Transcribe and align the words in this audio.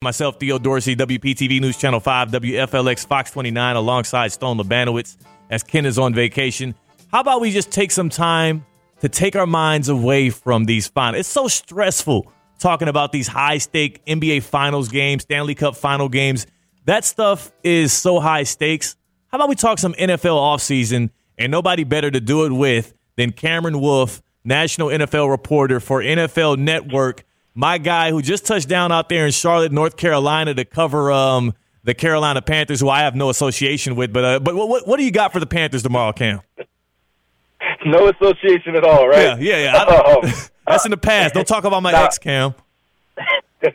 Myself, 0.00 0.38
Theo 0.38 0.60
Dorsey, 0.60 0.94
WPTV 0.94 1.60
News 1.60 1.76
Channel 1.76 1.98
5, 1.98 2.30
WFLX 2.30 3.04
Fox 3.04 3.32
29, 3.32 3.74
alongside 3.74 4.30
Stone 4.30 4.56
Labanowitz 4.56 5.16
as 5.50 5.64
Ken 5.64 5.84
is 5.84 5.98
on 5.98 6.14
vacation. 6.14 6.76
How 7.10 7.18
about 7.18 7.40
we 7.40 7.50
just 7.50 7.72
take 7.72 7.90
some 7.90 8.08
time 8.08 8.64
to 9.00 9.08
take 9.08 9.34
our 9.34 9.44
minds 9.44 9.88
away 9.88 10.30
from 10.30 10.66
these 10.66 10.86
finals? 10.86 11.18
It's 11.18 11.28
so 11.28 11.48
stressful 11.48 12.32
talking 12.60 12.86
about 12.86 13.10
these 13.10 13.26
high 13.26 13.58
stake 13.58 14.04
NBA 14.06 14.44
Finals 14.44 14.88
games, 14.88 15.24
Stanley 15.24 15.56
Cup 15.56 15.74
final 15.74 16.08
games. 16.08 16.46
That 16.84 17.04
stuff 17.04 17.50
is 17.64 17.92
so 17.92 18.20
high 18.20 18.44
stakes. 18.44 18.94
How 19.32 19.38
about 19.38 19.48
we 19.48 19.56
talk 19.56 19.80
some 19.80 19.94
NFL 19.94 20.36
offseason 20.36 21.10
and 21.38 21.50
nobody 21.50 21.82
better 21.82 22.08
to 22.12 22.20
do 22.20 22.44
it 22.44 22.52
with 22.52 22.94
than 23.16 23.32
Cameron 23.32 23.80
Wolfe, 23.80 24.22
national 24.44 24.90
NFL 24.90 25.28
reporter 25.28 25.80
for 25.80 26.00
NFL 26.00 26.56
Network 26.56 27.24
my 27.58 27.76
guy 27.76 28.12
who 28.12 28.22
just 28.22 28.46
touched 28.46 28.68
down 28.68 28.92
out 28.92 29.08
there 29.08 29.26
in 29.26 29.32
Charlotte, 29.32 29.72
North 29.72 29.96
Carolina, 29.96 30.54
to 30.54 30.64
cover 30.64 31.10
um, 31.10 31.54
the 31.82 31.92
Carolina 31.92 32.40
Panthers, 32.40 32.78
who 32.78 32.88
I 32.88 33.00
have 33.00 33.16
no 33.16 33.30
association 33.30 33.96
with. 33.96 34.12
But 34.12 34.24
uh, 34.24 34.38
but 34.38 34.54
what 34.54 34.86
what 34.86 34.96
do 34.96 35.04
you 35.04 35.10
got 35.10 35.32
for 35.32 35.40
the 35.40 35.46
Panthers 35.46 35.82
tomorrow, 35.82 36.12
Cam? 36.12 36.40
No 37.84 38.08
association 38.08 38.76
at 38.76 38.84
all, 38.84 39.08
right? 39.08 39.40
Yeah, 39.40 39.56
yeah, 39.56 39.72
yeah. 39.72 39.82
Um, 39.82 40.32
that's 40.68 40.84
in 40.84 40.92
the 40.92 40.96
past. 40.96 41.34
Don't 41.34 41.48
talk 41.48 41.64
about 41.64 41.82
my 41.82 41.92
ex, 41.92 42.16
Cam. 42.16 42.54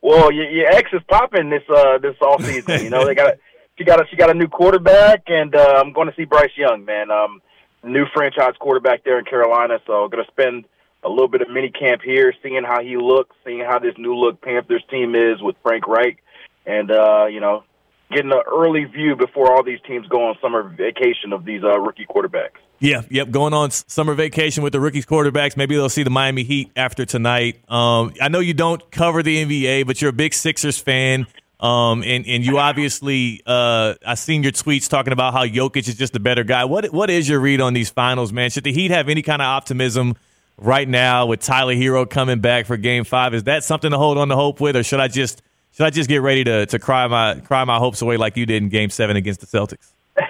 well, 0.00 0.32
your, 0.32 0.48
your, 0.48 0.68
ex 0.68 0.90
is 0.94 1.02
popping 1.06 1.50
this 1.50 1.62
uh, 1.68 1.98
this 1.98 2.16
off 2.22 2.42
season. 2.42 2.82
You 2.82 2.88
know 2.88 3.04
they 3.04 3.14
got 3.14 3.34
she 3.76 3.84
got 3.84 4.00
a, 4.00 4.08
she 4.08 4.16
got 4.16 4.30
a 4.30 4.34
new 4.34 4.48
quarterback, 4.48 5.24
and 5.26 5.54
uh, 5.54 5.74
I'm 5.76 5.92
going 5.92 6.08
to 6.08 6.14
see 6.16 6.24
Bryce 6.24 6.56
Young, 6.56 6.86
man. 6.86 7.10
Um, 7.10 7.42
new 7.84 8.06
franchise 8.14 8.54
quarterback 8.58 9.04
there 9.04 9.18
in 9.18 9.26
Carolina. 9.26 9.78
So 9.86 10.04
I'm 10.04 10.10
going 10.10 10.24
to 10.24 10.30
spend 10.30 10.64
a 11.02 11.08
little 11.08 11.28
bit 11.28 11.42
of 11.42 11.50
mini 11.50 11.70
camp 11.70 12.02
here, 12.02 12.32
seeing 12.42 12.62
how 12.64 12.82
he 12.82 12.96
looks, 12.96 13.34
seeing 13.44 13.60
how 13.60 13.78
this 13.78 13.94
new 13.98 14.14
look 14.14 14.40
Panthers 14.40 14.84
team 14.90 15.14
is 15.14 15.40
with 15.40 15.56
Frank 15.62 15.86
Reich, 15.86 16.22
and 16.66 16.90
uh, 16.90 17.26
you 17.26 17.40
know, 17.40 17.64
getting 18.10 18.32
an 18.32 18.42
early 18.50 18.84
view 18.84 19.16
before 19.16 19.54
all 19.54 19.62
these 19.62 19.80
teams 19.86 20.06
go 20.08 20.28
on 20.28 20.36
summer 20.40 20.62
vacation 20.62 21.32
of 21.32 21.44
these 21.44 21.62
uh, 21.62 21.78
rookie 21.78 22.06
quarterbacks. 22.06 22.58
Yeah, 22.78 23.02
yep, 23.10 23.30
going 23.30 23.52
on 23.52 23.70
summer 23.70 24.14
vacation 24.14 24.62
with 24.62 24.72
the 24.72 24.80
rookies 24.80 25.06
quarterbacks. 25.06 25.56
Maybe 25.56 25.74
they'll 25.74 25.90
see 25.90 26.02
the 26.02 26.10
Miami 26.10 26.44
Heat 26.44 26.70
after 26.76 27.04
tonight. 27.04 27.56
Um, 27.70 28.14
I 28.20 28.28
know 28.28 28.40
you 28.40 28.54
don't 28.54 28.90
cover 28.90 29.22
the 29.22 29.44
NBA, 29.44 29.86
but 29.86 30.00
you're 30.00 30.10
a 30.10 30.14
big 30.14 30.32
Sixers 30.32 30.78
fan. 30.78 31.26
Um, 31.60 32.02
and, 32.02 32.26
and 32.26 32.42
you 32.42 32.56
obviously, 32.56 33.42
uh, 33.44 33.94
I 34.06 34.14
seen 34.14 34.42
your 34.42 34.52
tweets 34.52 34.88
talking 34.88 35.12
about 35.12 35.34
how 35.34 35.44
Jokic 35.44 35.88
is 35.88 35.94
just 35.94 36.16
a 36.16 36.20
better 36.20 36.42
guy. 36.42 36.64
What 36.64 36.90
what 36.90 37.10
is 37.10 37.28
your 37.28 37.38
read 37.38 37.60
on 37.60 37.74
these 37.74 37.90
finals, 37.90 38.32
man? 38.32 38.48
Should 38.48 38.64
the 38.64 38.72
Heat 38.72 38.90
have 38.90 39.10
any 39.10 39.20
kind 39.20 39.42
of 39.42 39.46
optimism 39.46 40.16
right 40.60 40.88
now 40.88 41.26
with 41.26 41.40
Tyler 41.40 41.74
Herro 41.74 42.08
coming 42.08 42.40
back 42.40 42.66
for 42.66 42.76
Game 42.76 43.04
Five. 43.04 43.34
Is 43.34 43.44
that 43.44 43.64
something 43.64 43.90
to 43.90 43.98
hold 43.98 44.18
on 44.18 44.28
to 44.28 44.36
hope 44.36 44.60
with, 44.60 44.76
or 44.76 44.82
should 44.82 45.00
I 45.00 45.08
just 45.08 45.42
should 45.72 45.86
I 45.86 45.90
just 45.90 46.08
get 46.08 46.22
ready 46.22 46.44
to 46.44 46.66
to 46.66 46.78
cry 46.78 47.06
my 47.06 47.40
cry 47.40 47.64
my 47.64 47.78
hopes 47.78 48.02
away 48.02 48.16
like 48.16 48.36
you 48.36 48.46
did 48.46 48.62
in 48.62 48.68
Game 48.68 48.90
Seven 48.90 49.16
against 49.16 49.40
the 49.40 49.46
Celtics? 49.46 49.92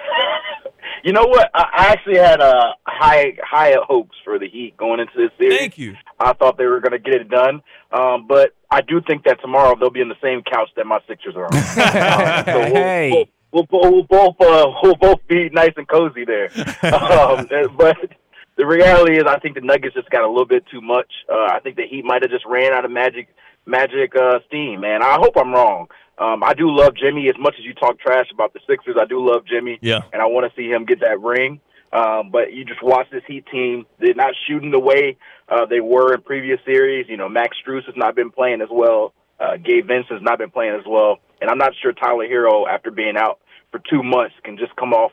you 1.03 1.13
know 1.13 1.25
what? 1.25 1.51
I 1.53 1.87
actually 1.89 2.17
had 2.17 2.41
uh, 2.41 2.73
high 2.85 3.37
high 3.43 3.75
hopes 3.85 4.15
for 4.23 4.39
the 4.39 4.47
Heat 4.47 4.77
going 4.77 4.99
into 4.99 5.13
this 5.15 5.31
series. 5.37 5.57
Thank 5.57 5.77
you. 5.77 5.95
I 6.19 6.33
thought 6.33 6.57
they 6.57 6.65
were 6.65 6.79
going 6.79 6.93
to 6.93 6.99
get 6.99 7.15
it 7.15 7.29
done, 7.29 7.61
um, 7.91 8.27
but 8.27 8.55
I 8.69 8.81
do 8.81 9.01
think 9.01 9.23
that 9.25 9.41
tomorrow 9.41 9.75
they'll 9.79 9.89
be 9.89 10.01
in 10.01 10.09
the 10.09 10.15
same 10.21 10.43
couch 10.43 10.69
that 10.75 10.85
my 10.85 10.99
Sixers 11.07 11.35
are 11.35 11.45
on. 11.45 11.55
um, 11.55 12.45
so 12.45 12.59
we'll, 12.59 12.75
hey. 12.75 13.29
We'll, 13.51 13.67
we'll, 13.69 13.91
we'll, 13.91 14.03
both 14.03 14.39
uh, 14.39 14.71
we'll 14.81 14.95
both 14.95 15.19
be 15.27 15.49
nice 15.49 15.73
and 15.75 15.87
cozy 15.87 16.25
there. 16.25 16.49
Um, 16.83 17.47
but 17.77 17.97
the 18.57 18.65
reality 18.65 19.17
is, 19.17 19.23
I 19.27 19.39
think 19.39 19.55
the 19.55 19.61
Nuggets 19.61 19.95
just 19.95 20.09
got 20.09 20.23
a 20.23 20.27
little 20.27 20.45
bit 20.45 20.65
too 20.71 20.81
much. 20.81 21.11
Uh, 21.29 21.47
I 21.49 21.59
think 21.61 21.77
the 21.77 21.87
Heat 21.87 22.03
might 22.03 22.21
have 22.21 22.31
just 22.31 22.45
ran 22.45 22.73
out 22.73 22.85
of 22.85 22.91
magic, 22.91 23.29
magic 23.65 24.15
uh, 24.15 24.39
steam. 24.47 24.81
Man, 24.81 25.01
I 25.01 25.15
hope 25.19 25.37
I'm 25.37 25.53
wrong. 25.53 25.87
Um, 26.17 26.43
I 26.43 26.53
do 26.53 26.69
love 26.69 26.93
Jimmy 26.95 27.29
as 27.29 27.35
much 27.39 27.55
as 27.57 27.65
you 27.65 27.73
talk 27.73 27.99
trash 27.99 28.27
about 28.33 28.53
the 28.53 28.59
Sixers. 28.67 28.97
I 28.99 29.05
do 29.05 29.25
love 29.25 29.45
Jimmy, 29.45 29.79
yeah, 29.81 30.01
and 30.13 30.21
I 30.21 30.25
want 30.27 30.51
to 30.51 30.55
see 30.55 30.69
him 30.69 30.85
get 30.85 30.99
that 30.99 31.19
ring. 31.19 31.59
Um, 31.93 32.29
but 32.31 32.53
you 32.53 32.63
just 32.63 32.83
watch 32.83 33.07
this 33.11 33.23
Heat 33.27 33.45
team; 33.51 33.85
they're 33.99 34.13
not 34.13 34.33
shooting 34.47 34.71
the 34.71 34.79
way 34.79 35.17
uh, 35.49 35.65
they 35.65 35.79
were 35.79 36.13
in 36.13 36.21
previous 36.21 36.59
series. 36.65 37.07
You 37.09 37.17
know, 37.17 37.27
Max 37.29 37.57
Strus 37.65 37.85
has 37.85 37.95
not 37.97 38.15
been 38.15 38.29
playing 38.29 38.61
as 38.61 38.69
well. 38.69 39.13
Uh, 39.39 39.57
Gabe 39.57 39.87
Vince 39.87 40.05
has 40.09 40.21
not 40.21 40.37
been 40.37 40.51
playing 40.51 40.75
as 40.75 40.85
well, 40.85 41.17
and 41.41 41.49
I'm 41.49 41.57
not 41.57 41.73
sure 41.81 41.93
Tyler 41.93 42.27
Herro, 42.27 42.67
after 42.69 42.91
being 42.91 43.17
out 43.17 43.39
for 43.71 43.81
two 43.89 44.03
months, 44.03 44.35
can 44.43 44.57
just 44.57 44.75
come 44.75 44.93
off 44.93 45.11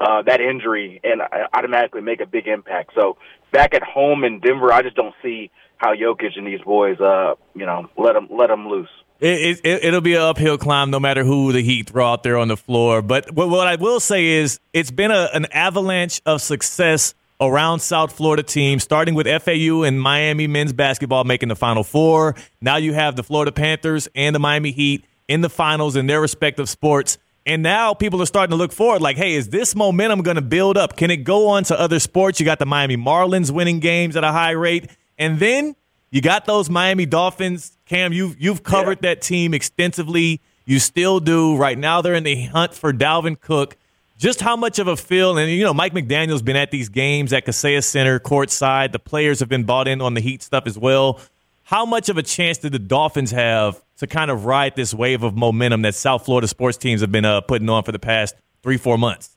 uh, 0.00 0.22
that 0.22 0.40
injury 0.40 1.00
and 1.02 1.22
automatically 1.52 2.00
make 2.00 2.20
a 2.20 2.26
big 2.26 2.46
impact. 2.46 2.92
So 2.94 3.16
back 3.52 3.74
at 3.74 3.82
home 3.82 4.24
in 4.24 4.40
Denver, 4.40 4.72
I 4.72 4.82
just 4.82 4.96
don't 4.96 5.14
see 5.22 5.50
how 5.76 5.94
Jokic 5.94 6.36
and 6.36 6.46
these 6.46 6.60
boys, 6.60 7.00
uh, 7.00 7.34
you 7.54 7.66
know, 7.66 7.88
let 7.96 8.12
them 8.12 8.28
let 8.30 8.48
them 8.48 8.68
loose. 8.68 8.88
It, 9.20 9.60
it, 9.64 9.92
will 9.92 10.00
be 10.00 10.14
an 10.14 10.22
uphill 10.22 10.58
climb 10.58 10.90
no 10.90 11.00
matter 11.00 11.24
who 11.24 11.52
the 11.52 11.60
Heat 11.60 11.90
throw 11.90 12.06
out 12.06 12.22
there 12.22 12.36
on 12.38 12.46
the 12.46 12.56
floor. 12.56 13.02
But 13.02 13.32
what, 13.32 13.48
what 13.48 13.66
I 13.66 13.74
will 13.74 13.98
say 13.98 14.26
is 14.26 14.60
it's 14.72 14.92
been 14.92 15.10
a, 15.10 15.28
an 15.34 15.46
avalanche 15.46 16.22
of 16.24 16.40
success 16.40 17.14
around 17.40 17.80
South 17.80 18.12
Florida 18.12 18.44
teams, 18.44 18.84
starting 18.84 19.14
with 19.14 19.26
FAU 19.42 19.82
and 19.82 20.00
Miami 20.00 20.46
men's 20.46 20.72
basketball 20.72 21.24
making 21.24 21.48
the 21.48 21.56
Final 21.56 21.82
Four. 21.82 22.36
Now 22.60 22.76
you 22.76 22.92
have 22.92 23.16
the 23.16 23.24
Florida 23.24 23.50
Panthers 23.50 24.08
and 24.14 24.36
the 24.36 24.40
Miami 24.40 24.70
Heat 24.70 25.04
in 25.26 25.40
the 25.40 25.50
finals 25.50 25.96
in 25.96 26.06
their 26.06 26.20
respective 26.20 26.68
sports. 26.68 27.18
And 27.48 27.62
now 27.62 27.94
people 27.94 28.20
are 28.20 28.26
starting 28.26 28.50
to 28.50 28.56
look 28.56 28.72
forward 28.72 29.00
like, 29.00 29.16
hey, 29.16 29.34
is 29.34 29.48
this 29.48 29.74
momentum 29.74 30.20
going 30.20 30.34
to 30.34 30.42
build 30.42 30.76
up? 30.76 30.98
Can 30.98 31.10
it 31.10 31.24
go 31.24 31.48
on 31.48 31.64
to 31.64 31.80
other 31.80 31.98
sports? 31.98 32.38
You 32.38 32.44
got 32.44 32.58
the 32.58 32.66
Miami 32.66 32.98
Marlins 32.98 33.50
winning 33.50 33.80
games 33.80 34.16
at 34.16 34.22
a 34.22 34.30
high 34.30 34.50
rate. 34.50 34.90
And 35.16 35.38
then 35.38 35.74
you 36.10 36.20
got 36.20 36.44
those 36.44 36.68
Miami 36.68 37.06
Dolphins. 37.06 37.78
Cam, 37.86 38.12
you've, 38.12 38.38
you've 38.38 38.62
covered 38.62 38.98
yeah. 39.02 39.14
that 39.14 39.22
team 39.22 39.54
extensively. 39.54 40.42
You 40.66 40.78
still 40.78 41.20
do. 41.20 41.56
Right 41.56 41.78
now, 41.78 42.02
they're 42.02 42.14
in 42.14 42.24
the 42.24 42.44
hunt 42.44 42.74
for 42.74 42.92
Dalvin 42.92 43.40
Cook. 43.40 43.78
Just 44.18 44.42
how 44.42 44.54
much 44.54 44.78
of 44.78 44.86
a 44.86 44.96
feel, 44.96 45.38
and 45.38 45.50
you 45.50 45.62
know, 45.62 45.72
Mike 45.72 45.94
McDaniel's 45.94 46.42
been 46.42 46.56
at 46.56 46.72
these 46.72 46.88
games 46.88 47.32
at 47.32 47.46
Kaseya 47.46 47.84
Center, 47.84 48.18
courtside. 48.18 48.90
The 48.90 48.98
players 48.98 49.38
have 49.38 49.48
been 49.48 49.62
bought 49.62 49.86
in 49.86 50.00
on 50.02 50.14
the 50.14 50.20
Heat 50.20 50.42
stuff 50.42 50.64
as 50.66 50.76
well. 50.76 51.20
How 51.68 51.84
much 51.84 52.08
of 52.08 52.16
a 52.16 52.22
chance 52.22 52.56
did 52.56 52.72
the 52.72 52.78
Dolphins 52.78 53.30
have 53.30 53.84
to 53.98 54.06
kind 54.06 54.30
of 54.30 54.46
ride 54.46 54.74
this 54.74 54.94
wave 54.94 55.22
of 55.22 55.36
momentum 55.36 55.82
that 55.82 55.94
South 55.94 56.24
Florida 56.24 56.48
sports 56.48 56.78
teams 56.78 57.02
have 57.02 57.12
been 57.12 57.26
uh, 57.26 57.42
putting 57.42 57.68
on 57.68 57.82
for 57.82 57.92
the 57.92 57.98
past 57.98 58.36
three, 58.62 58.78
four 58.78 58.96
months? 58.96 59.36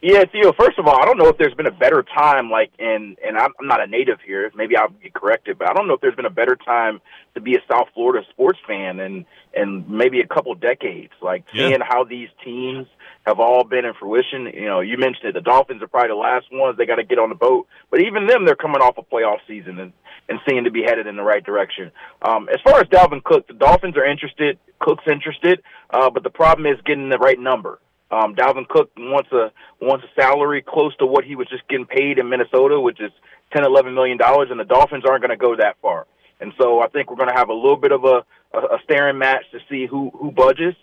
Yeah, 0.00 0.24
Theo. 0.24 0.54
First 0.54 0.78
of 0.78 0.86
all, 0.86 0.98
I 0.98 1.04
don't 1.04 1.18
know 1.18 1.28
if 1.28 1.36
there's 1.36 1.52
been 1.52 1.66
a 1.66 1.70
better 1.70 2.02
time, 2.02 2.48
like, 2.50 2.70
in 2.78 3.16
and 3.22 3.36
I'm 3.36 3.50
not 3.60 3.82
a 3.82 3.86
native 3.86 4.20
here. 4.24 4.50
Maybe 4.54 4.74
I'll 4.74 4.88
get 4.88 5.12
corrected, 5.12 5.58
but 5.58 5.68
I 5.68 5.74
don't 5.74 5.86
know 5.86 5.92
if 5.92 6.00
there's 6.00 6.14
been 6.14 6.24
a 6.24 6.30
better 6.30 6.56
time 6.56 6.98
to 7.34 7.42
be 7.42 7.56
a 7.56 7.62
South 7.70 7.88
Florida 7.92 8.26
sports 8.30 8.58
fan 8.66 8.98
and 8.98 9.26
and 9.54 9.86
maybe 9.86 10.20
a 10.20 10.26
couple 10.26 10.54
decades. 10.54 11.12
Like 11.20 11.44
yeah. 11.52 11.68
seeing 11.68 11.80
how 11.82 12.04
these 12.04 12.30
teams 12.42 12.86
have 13.26 13.38
all 13.38 13.64
been 13.64 13.84
in 13.84 13.92
fruition. 13.92 14.46
You 14.46 14.64
know, 14.64 14.80
you 14.80 14.96
mentioned 14.96 15.26
it. 15.26 15.34
The 15.34 15.42
Dolphins 15.42 15.82
are 15.82 15.88
probably 15.88 16.08
the 16.08 16.14
last 16.14 16.46
ones. 16.50 16.78
They 16.78 16.86
got 16.86 16.96
to 16.96 17.04
get 17.04 17.18
on 17.18 17.28
the 17.28 17.34
boat, 17.34 17.66
but 17.90 18.00
even 18.00 18.26
them, 18.26 18.46
they're 18.46 18.56
coming 18.56 18.80
off 18.80 18.96
a 18.96 19.02
playoff 19.02 19.40
season, 19.46 19.78
and 19.78 19.92
and 20.28 20.38
seem 20.48 20.64
to 20.64 20.70
be 20.70 20.82
headed 20.82 21.06
in 21.06 21.16
the 21.16 21.22
right 21.22 21.44
direction. 21.44 21.90
Um, 22.22 22.48
as 22.48 22.60
far 22.62 22.80
as 22.80 22.86
Dalvin 22.88 23.22
Cook, 23.24 23.46
the 23.48 23.54
Dolphins 23.54 23.96
are 23.96 24.04
interested. 24.04 24.58
Cook's 24.78 25.04
interested, 25.10 25.62
uh, 25.90 26.10
but 26.10 26.22
the 26.22 26.30
problem 26.30 26.66
is 26.66 26.78
getting 26.84 27.08
the 27.08 27.18
right 27.18 27.38
number. 27.38 27.80
Um, 28.10 28.34
Dalvin 28.34 28.66
Cook 28.68 28.90
wants 28.96 29.30
a 29.32 29.52
wants 29.80 30.04
a 30.04 30.20
salary 30.20 30.62
close 30.62 30.96
to 30.96 31.06
what 31.06 31.24
he 31.24 31.36
was 31.36 31.46
just 31.48 31.66
getting 31.68 31.86
paid 31.86 32.18
in 32.18 32.28
Minnesota, 32.28 32.80
which 32.80 33.00
is 33.00 33.12
ten, 33.52 33.64
eleven 33.64 33.94
million 33.94 34.16
dollars, 34.16 34.48
and 34.50 34.58
the 34.58 34.64
Dolphins 34.64 35.04
aren't 35.06 35.22
going 35.22 35.36
to 35.36 35.36
go 35.36 35.56
that 35.56 35.76
far. 35.82 36.06
And 36.40 36.52
so 36.58 36.80
I 36.80 36.88
think 36.88 37.10
we're 37.10 37.16
going 37.16 37.28
to 37.28 37.34
have 37.34 37.48
a 37.48 37.54
little 37.54 37.76
bit 37.76 37.92
of 37.92 38.04
a, 38.04 38.24
a, 38.54 38.58
a 38.58 38.78
staring 38.84 39.18
match 39.18 39.44
to 39.52 39.58
see 39.68 39.86
who 39.86 40.10
who 40.10 40.30
budges. 40.30 40.74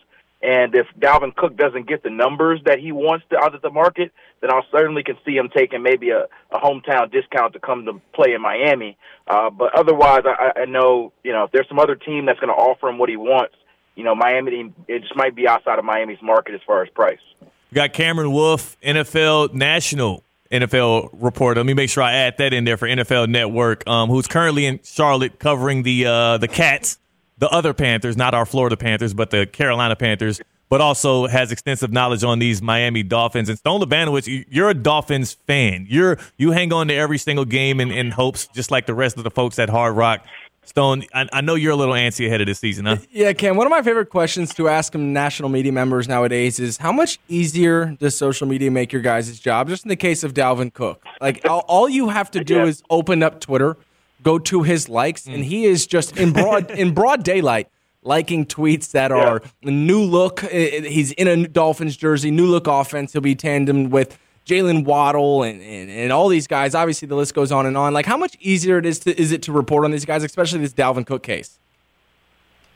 And 0.41 0.75
if 0.75 0.85
Dalvin 0.99 1.35
Cook 1.35 1.57
doesn't 1.57 1.87
get 1.87 2.03
the 2.03 2.11
numbers 2.11 2.61
that 2.65 2.77
he 2.77 2.91
wants 2.91 3.25
to 3.31 3.37
out 3.37 3.55
of 3.55 3.61
the 3.63 3.71
market, 3.71 4.11
then 4.45 4.55
I 4.55 4.61
certainly 4.71 5.03
can 5.03 5.17
see 5.25 5.35
him 5.35 5.49
taking 5.55 5.81
maybe 5.81 6.11
a, 6.11 6.25
a 6.51 6.59
hometown 6.59 7.11
discount 7.11 7.53
to 7.53 7.59
come 7.59 7.85
to 7.85 7.99
play 8.13 8.33
in 8.33 8.41
Miami. 8.41 8.97
Uh, 9.27 9.49
but 9.49 9.73
otherwise, 9.77 10.21
I, 10.25 10.61
I 10.61 10.65
know 10.65 11.11
you 11.23 11.33
know 11.33 11.45
if 11.45 11.51
there's 11.51 11.67
some 11.67 11.79
other 11.79 11.95
team 11.95 12.25
that's 12.25 12.39
going 12.39 12.53
to 12.53 12.61
offer 12.61 12.87
him 12.87 12.99
what 12.99 13.09
he 13.09 13.17
wants, 13.17 13.55
you 13.95 14.03
know, 14.03 14.13
Miami 14.13 14.71
it 14.87 15.01
just 15.01 15.15
might 15.15 15.35
be 15.35 15.47
outside 15.47 15.79
of 15.79 15.85
Miami's 15.85 16.21
market 16.21 16.53
as 16.53 16.61
far 16.67 16.83
as 16.83 16.89
price. 16.89 17.19
We 17.41 17.75
got 17.75 17.93
Cameron 17.93 18.31
Wolfe, 18.31 18.77
NFL 18.81 19.53
national 19.53 20.23
NFL 20.51 21.09
reporter. 21.13 21.59
Let 21.59 21.65
me 21.65 21.73
make 21.73 21.89
sure 21.89 22.03
I 22.03 22.13
add 22.13 22.37
that 22.37 22.53
in 22.53 22.65
there 22.65 22.77
for 22.77 22.87
NFL 22.87 23.29
Network, 23.29 23.87
um, 23.87 24.09
who's 24.09 24.27
currently 24.27 24.67
in 24.67 24.79
Charlotte 24.83 25.39
covering 25.39 25.81
the 25.81 26.05
uh, 26.05 26.37
the 26.37 26.47
Cats 26.47 26.99
the 27.37 27.49
other 27.49 27.73
Panthers, 27.73 28.15
not 28.15 28.33
our 28.33 28.45
Florida 28.45 28.77
Panthers, 28.77 29.13
but 29.13 29.29
the 29.29 29.45
Carolina 29.45 29.95
Panthers, 29.95 30.39
but 30.69 30.81
also 30.81 31.27
has 31.27 31.51
extensive 31.51 31.91
knowledge 31.91 32.23
on 32.23 32.39
these 32.39 32.61
Miami 32.61 33.03
Dolphins. 33.03 33.49
And 33.49 33.57
Stone 33.57 33.81
Labanowitz, 33.81 34.45
you're 34.49 34.69
a 34.69 34.73
Dolphins 34.73 35.33
fan. 35.47 35.85
You're 35.89 36.17
you 36.37 36.51
hang 36.51 36.73
on 36.73 36.87
to 36.87 36.93
every 36.93 37.17
single 37.17 37.45
game 37.45 37.79
in, 37.79 37.91
in 37.91 38.11
hopes, 38.11 38.47
just 38.47 38.71
like 38.71 38.85
the 38.85 38.93
rest 38.93 39.17
of 39.17 39.23
the 39.23 39.31
folks 39.31 39.59
at 39.59 39.69
Hard 39.69 39.95
Rock. 39.95 40.25
Stone, 40.63 41.03
I, 41.13 41.27
I, 41.31 41.41
know 41.41 41.53
you're 41.53 41.73
a 41.73 41.75
little 41.75 41.93
antsy 41.93 42.25
ahead 42.25 42.41
of 42.41 42.47
this 42.47 42.57
season, 42.57 42.87
huh? 42.87 42.97
Yeah, 43.11 43.33
Ken. 43.33 43.55
One 43.55 43.67
of 43.67 43.71
my 43.71 43.83
favorite 43.83 44.09
questions 44.09 44.51
to 44.55 44.67
ask 44.67 44.95
national 44.95 45.49
media 45.49 45.71
members 45.71 46.07
nowadays 46.07 46.59
is 46.59 46.77
how 46.77 46.91
much 46.91 47.19
easier 47.27 47.95
does 47.99 48.17
social 48.17 48.47
media 48.47 48.71
make 48.71 48.91
your 48.91 49.03
guys' 49.03 49.39
job? 49.39 49.69
Just 49.69 49.85
in 49.85 49.89
the 49.89 49.95
case 49.95 50.23
of 50.23 50.33
Dalvin 50.33 50.73
Cook, 50.73 51.05
like 51.21 51.47
all, 51.47 51.59
all 51.67 51.87
you 51.87 52.09
have 52.09 52.31
to 52.31 52.43
do 52.43 52.55
yeah. 52.55 52.65
is 52.65 52.81
open 52.89 53.21
up 53.21 53.39
Twitter 53.41 53.77
go 54.25 54.39
to 54.39 54.63
his 54.63 54.89
likes, 54.89 55.27
and 55.27 55.45
he 55.45 55.65
is 55.65 55.87
just 55.87 56.17
in 56.17 56.33
broad 56.33 56.71
in 56.71 56.93
broad 56.93 57.23
daylight 57.23 57.69
liking 58.05 58.45
tweets 58.45 58.91
that 58.91 59.11
are 59.11 59.41
new 59.63 60.01
look. 60.01 60.41
He's 60.41 61.11
in 61.13 61.27
a 61.27 61.47
Dolphins 61.47 61.97
jersey, 61.97 62.31
new 62.31 62.45
look 62.45 62.67
offense. 62.67 63.11
He'll 63.11 63.21
be 63.21 63.35
tandem 63.35 63.89
with 63.89 64.17
Jaylen 64.45 64.85
Waddle 64.85 65.43
and, 65.43 65.61
and, 65.61 65.89
and, 65.89 66.11
all 66.11 66.27
these 66.27 66.45
guys. 66.45 66.75
Obviously, 66.75 67.07
the 67.07 67.15
list 67.15 67.33
goes 67.33 67.51
on 67.51 67.65
and 67.65 67.75
on. 67.75 67.93
Like, 67.93 68.05
how 68.05 68.15
much 68.15 68.37
easier 68.39 68.77
it 68.77 68.85
is 68.85 68.99
to, 68.99 69.19
is 69.19 69.31
it 69.31 69.41
to 69.43 69.51
report 69.51 69.85
on 69.85 69.91
these 69.91 70.05
guys, 70.05 70.23
especially 70.23 70.59
this 70.59 70.73
Dalvin 70.73 71.05
Cook 71.05 71.23
case? 71.23 71.59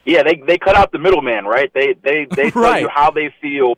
Yeah, 0.03 0.23
they 0.23 0.41
they 0.47 0.57
cut 0.57 0.75
out 0.75 0.91
the 0.91 0.97
middleman, 0.97 1.45
right? 1.45 1.71
They 1.73 1.93
they 2.01 2.25
they 2.25 2.49
tell 2.51 2.63
right. 2.63 2.81
you 2.81 2.89
how 2.89 3.11
they 3.11 3.33
feel 3.39 3.77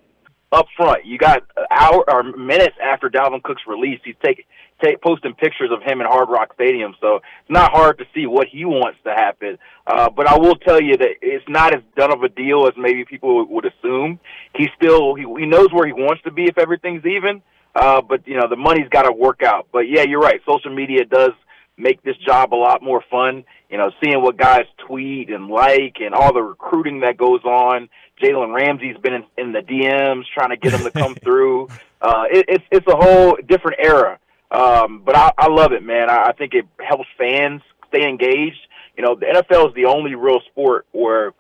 up 0.53 0.68
front. 0.77 1.06
You 1.06 1.18
got 1.18 1.44
hour 1.71 2.03
or 2.07 2.23
minutes 2.23 2.75
after 2.83 3.09
Dalvin 3.09 3.41
Cook's 3.41 3.63
release, 3.68 4.00
he's 4.03 4.15
taking 4.23 4.45
take, 4.83 5.01
posting 5.01 5.33
pictures 5.33 5.69
of 5.71 5.81
him 5.83 6.01
in 6.01 6.07
Hard 6.07 6.29
Rock 6.29 6.53
Stadium. 6.53 6.95
So 7.00 7.18
it's 7.18 7.50
not 7.50 7.71
hard 7.71 7.97
to 8.00 8.06
see 8.13 8.25
what 8.25 8.47
he 8.47 8.65
wants 8.65 9.00
to 9.03 9.12
happen. 9.12 9.57
Uh, 9.88 10.09
but 10.09 10.27
I 10.27 10.38
will 10.38 10.56
tell 10.56 10.81
you 10.81 10.97
that 10.97 11.09
it's 11.21 11.45
not 11.47 11.73
as 11.73 11.81
done 11.95 12.12
of 12.12 12.23
a 12.23 12.29
deal 12.29 12.68
as 12.68 12.73
maybe 12.77 13.06
people 13.06 13.45
would 13.47 13.65
assume. 13.65 14.19
He 14.56 14.68
still 14.75 15.15
he, 15.15 15.23
he 15.39 15.45
knows 15.45 15.68
where 15.71 15.85
he 15.85 15.94
wants 15.94 16.23
to 16.23 16.31
be 16.31 16.45
if 16.45 16.57
everything's 16.57 17.06
even. 17.06 17.41
Uh, 17.74 18.01
but 18.01 18.27
you 18.27 18.35
know, 18.35 18.47
the 18.50 18.57
money's 18.57 18.89
got 18.89 19.03
to 19.03 19.13
work 19.13 19.41
out. 19.44 19.67
But 19.71 19.89
yeah, 19.89 20.03
you're 20.03 20.19
right. 20.19 20.41
Social 20.45 20.74
media 20.74 21.06
does 21.06 21.31
make 21.77 22.03
this 22.03 22.17
job 22.17 22.53
a 22.53 22.56
lot 22.56 22.83
more 22.83 23.03
fun. 23.09 23.44
You 23.69 23.77
know, 23.77 23.91
seeing 24.03 24.21
what 24.21 24.38
guys 24.38 24.65
tweet 24.88 25.29
and 25.29 25.47
like 25.47 25.97
and 26.01 26.13
all 26.13 26.33
the 26.33 26.41
recruiting 26.41 27.01
that 27.01 27.17
goes 27.17 27.44
on. 27.45 27.88
Jalen 28.21 28.53
Ramsey's 28.53 28.97
been 28.97 29.13
in, 29.13 29.23
in 29.38 29.51
the 29.51 29.59
DMs 29.59 30.23
trying 30.33 30.50
to 30.50 30.57
get 30.57 30.73
him 30.73 30.83
to 30.83 30.91
come 30.91 31.15
through. 31.23 31.68
Uh, 32.01 32.23
it, 32.31 32.45
it's 32.47 32.63
it's 32.71 32.88
a 32.88 32.95
whole 32.95 33.38
different 33.47 33.79
era. 33.81 34.19
Um, 34.51 35.01
but 35.06 35.15
I, 35.15 35.31
I 35.38 35.47
love 35.47 35.71
it, 35.71 35.83
man. 35.83 36.09
I, 36.09 36.27
I 36.27 36.31
think 36.33 36.53
it 36.53 36.65
helps 36.79 37.07
fans 37.18 37.62
stay 37.88 38.07
engaged. 38.07 38.59
You 38.97 39.03
know, 39.03 39.15
the 39.15 39.25
NFL 39.25 39.69
is 39.69 39.75
the 39.75 39.85
only 39.85 40.15
real 40.15 40.41
sport 40.51 40.85
where 40.91 41.33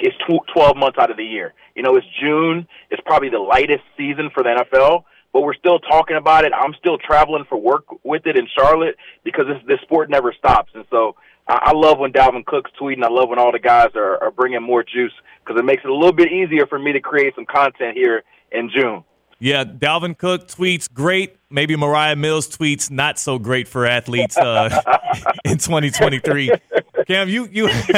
it's 0.00 0.16
tw- 0.18 0.46
12 0.54 0.76
months 0.76 0.98
out 1.00 1.10
of 1.10 1.16
the 1.16 1.24
year. 1.24 1.54
You 1.74 1.82
know, 1.82 1.96
it's 1.96 2.06
June. 2.20 2.68
It's 2.90 3.02
probably 3.04 3.30
the 3.30 3.40
lightest 3.40 3.82
season 3.96 4.30
for 4.32 4.44
the 4.44 4.50
NFL 4.50 5.04
but 5.32 5.42
we're 5.42 5.54
still 5.54 5.78
talking 5.78 6.16
about 6.16 6.44
it. 6.44 6.52
I'm 6.52 6.74
still 6.78 6.98
traveling 6.98 7.44
for 7.48 7.58
work 7.58 7.84
with 8.04 8.26
it 8.26 8.36
in 8.36 8.48
Charlotte 8.58 8.96
because 9.24 9.46
this, 9.46 9.62
this 9.66 9.80
sport 9.82 10.10
never 10.10 10.32
stops. 10.32 10.72
And 10.74 10.84
so 10.90 11.16
I, 11.48 11.58
I 11.66 11.72
love 11.72 11.98
when 11.98 12.12
Dalvin 12.12 12.44
Cook's 12.44 12.70
tweeting. 12.80 13.04
I 13.04 13.08
love 13.08 13.28
when 13.28 13.38
all 13.38 13.52
the 13.52 13.58
guys 13.58 13.90
are, 13.94 14.22
are 14.22 14.30
bringing 14.30 14.62
more 14.62 14.82
juice 14.82 15.12
because 15.44 15.58
it 15.58 15.64
makes 15.64 15.82
it 15.84 15.90
a 15.90 15.94
little 15.94 16.12
bit 16.12 16.32
easier 16.32 16.66
for 16.66 16.78
me 16.78 16.92
to 16.92 17.00
create 17.00 17.34
some 17.34 17.46
content 17.46 17.96
here 17.96 18.22
in 18.52 18.70
June. 18.74 19.04
Yeah, 19.40 19.64
Dalvin 19.64 20.18
Cook 20.18 20.48
tweets 20.48 20.92
great. 20.92 21.36
Maybe 21.48 21.76
Mariah 21.76 22.16
Mills 22.16 22.48
tweets 22.48 22.90
not 22.90 23.20
so 23.20 23.38
great 23.38 23.68
for 23.68 23.86
athletes 23.86 24.36
uh, 24.36 24.68
in 25.44 25.58
2023. 25.58 26.50
Cam, 27.06 27.28
you 27.28 27.46
you 27.46 27.64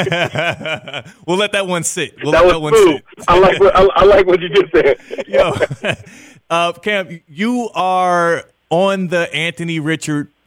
we'll 1.25 1.37
let 1.37 1.51
that 1.53 1.65
one 1.67 1.83
sit. 1.83 2.15
We'll 2.21 2.31
that 2.33 2.45
let 2.45 2.53
that 2.53 2.59
one 2.59 2.75
sit. 2.75 3.03
I 3.27 3.39
like 3.39 3.59
what 3.59 3.75
I, 3.75 3.87
I 3.95 4.05
like 4.05 4.27
what 4.27 4.39
you 4.39 4.49
just 4.49 4.71
said. 4.71 5.27
Yo, 5.27 5.53
uh, 6.49 6.73
Cam, 6.73 7.19
you 7.27 7.69
are 7.73 8.45
on 8.69 9.07
the 9.07 9.33
Anthony 9.33 9.79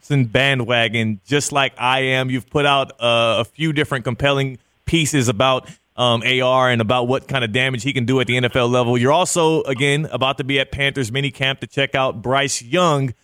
Richardson 0.05 0.25
bandwagon, 0.25 1.19
just 1.25 1.51
like 1.51 1.73
I 1.79 2.01
am. 2.01 2.29
You've 2.29 2.47
put 2.47 2.63
out 2.67 2.91
uh, 3.01 3.37
a 3.39 3.45
few 3.45 3.73
different 3.73 4.05
compelling 4.05 4.59
pieces 4.85 5.29
about 5.29 5.67
um, 5.97 6.21
AR 6.21 6.69
and 6.69 6.79
about 6.79 7.07
what 7.07 7.27
kind 7.27 7.43
of 7.43 7.51
damage 7.51 7.81
he 7.81 7.91
can 7.91 8.05
do 8.05 8.19
at 8.19 8.27
the 8.27 8.35
NFL 8.35 8.69
level. 8.69 8.99
You're 8.99 9.11
also, 9.11 9.63
again, 9.63 10.07
about 10.11 10.37
to 10.37 10.43
be 10.43 10.59
at 10.59 10.71
Panthers 10.71 11.11
mini 11.11 11.31
camp 11.31 11.59
to 11.61 11.67
check 11.67 11.95
out 11.95 12.21
Bryce 12.21 12.61
Young. 12.61 13.15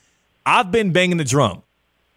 I've 0.44 0.72
been 0.72 0.92
banging 0.92 1.18
the 1.18 1.24
drum. 1.24 1.62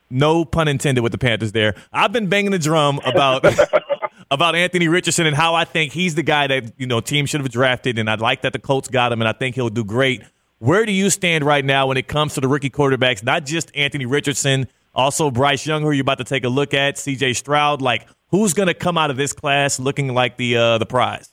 No 0.08 0.46
pun 0.46 0.66
intended 0.66 1.02
with 1.02 1.12
the 1.12 1.18
Panthers 1.18 1.52
there. 1.52 1.74
I've 1.92 2.12
been 2.12 2.28
banging 2.28 2.52
the 2.52 2.58
drum 2.58 3.00
about 3.04 3.44
about 4.30 4.54
Anthony 4.54 4.88
Richardson 4.88 5.26
and 5.26 5.36
how 5.36 5.54
I 5.54 5.66
think 5.66 5.92
he's 5.92 6.14
the 6.14 6.22
guy 6.22 6.46
that 6.46 6.72
you 6.78 6.86
know 6.86 7.00
team 7.00 7.26
should 7.26 7.42
have 7.42 7.50
drafted, 7.50 7.98
and 7.98 8.08
I 8.08 8.14
like 8.14 8.42
that 8.42 8.54
the 8.54 8.58
Colts 8.58 8.88
got 8.88 9.12
him, 9.12 9.20
and 9.20 9.28
I 9.28 9.32
think 9.32 9.56
he'll 9.56 9.68
do 9.68 9.84
great. 9.84 10.22
Where 10.58 10.86
do 10.86 10.92
you 10.92 11.10
stand 11.10 11.44
right 11.44 11.64
now 11.64 11.88
when 11.88 11.96
it 11.96 12.06
comes 12.06 12.34
to 12.34 12.40
the 12.40 12.48
rookie 12.48 12.70
quarterbacks? 12.70 13.22
Not 13.24 13.44
just 13.44 13.74
Anthony 13.74 14.06
Richardson, 14.06 14.68
also 14.94 15.30
Bryce 15.30 15.66
Young, 15.66 15.82
who 15.82 15.90
you're 15.90 16.02
about 16.02 16.18
to 16.18 16.24
take 16.24 16.44
a 16.44 16.48
look 16.48 16.74
at, 16.74 16.96
C.J. 16.96 17.32
Stroud. 17.34 17.82
Like, 17.82 18.06
who's 18.28 18.54
going 18.54 18.68
to 18.68 18.74
come 18.74 18.96
out 18.96 19.10
of 19.10 19.16
this 19.16 19.32
class 19.32 19.80
looking 19.80 20.14
like 20.14 20.36
the 20.36 20.56
uh, 20.56 20.78
the 20.78 20.86
prize? 20.86 21.32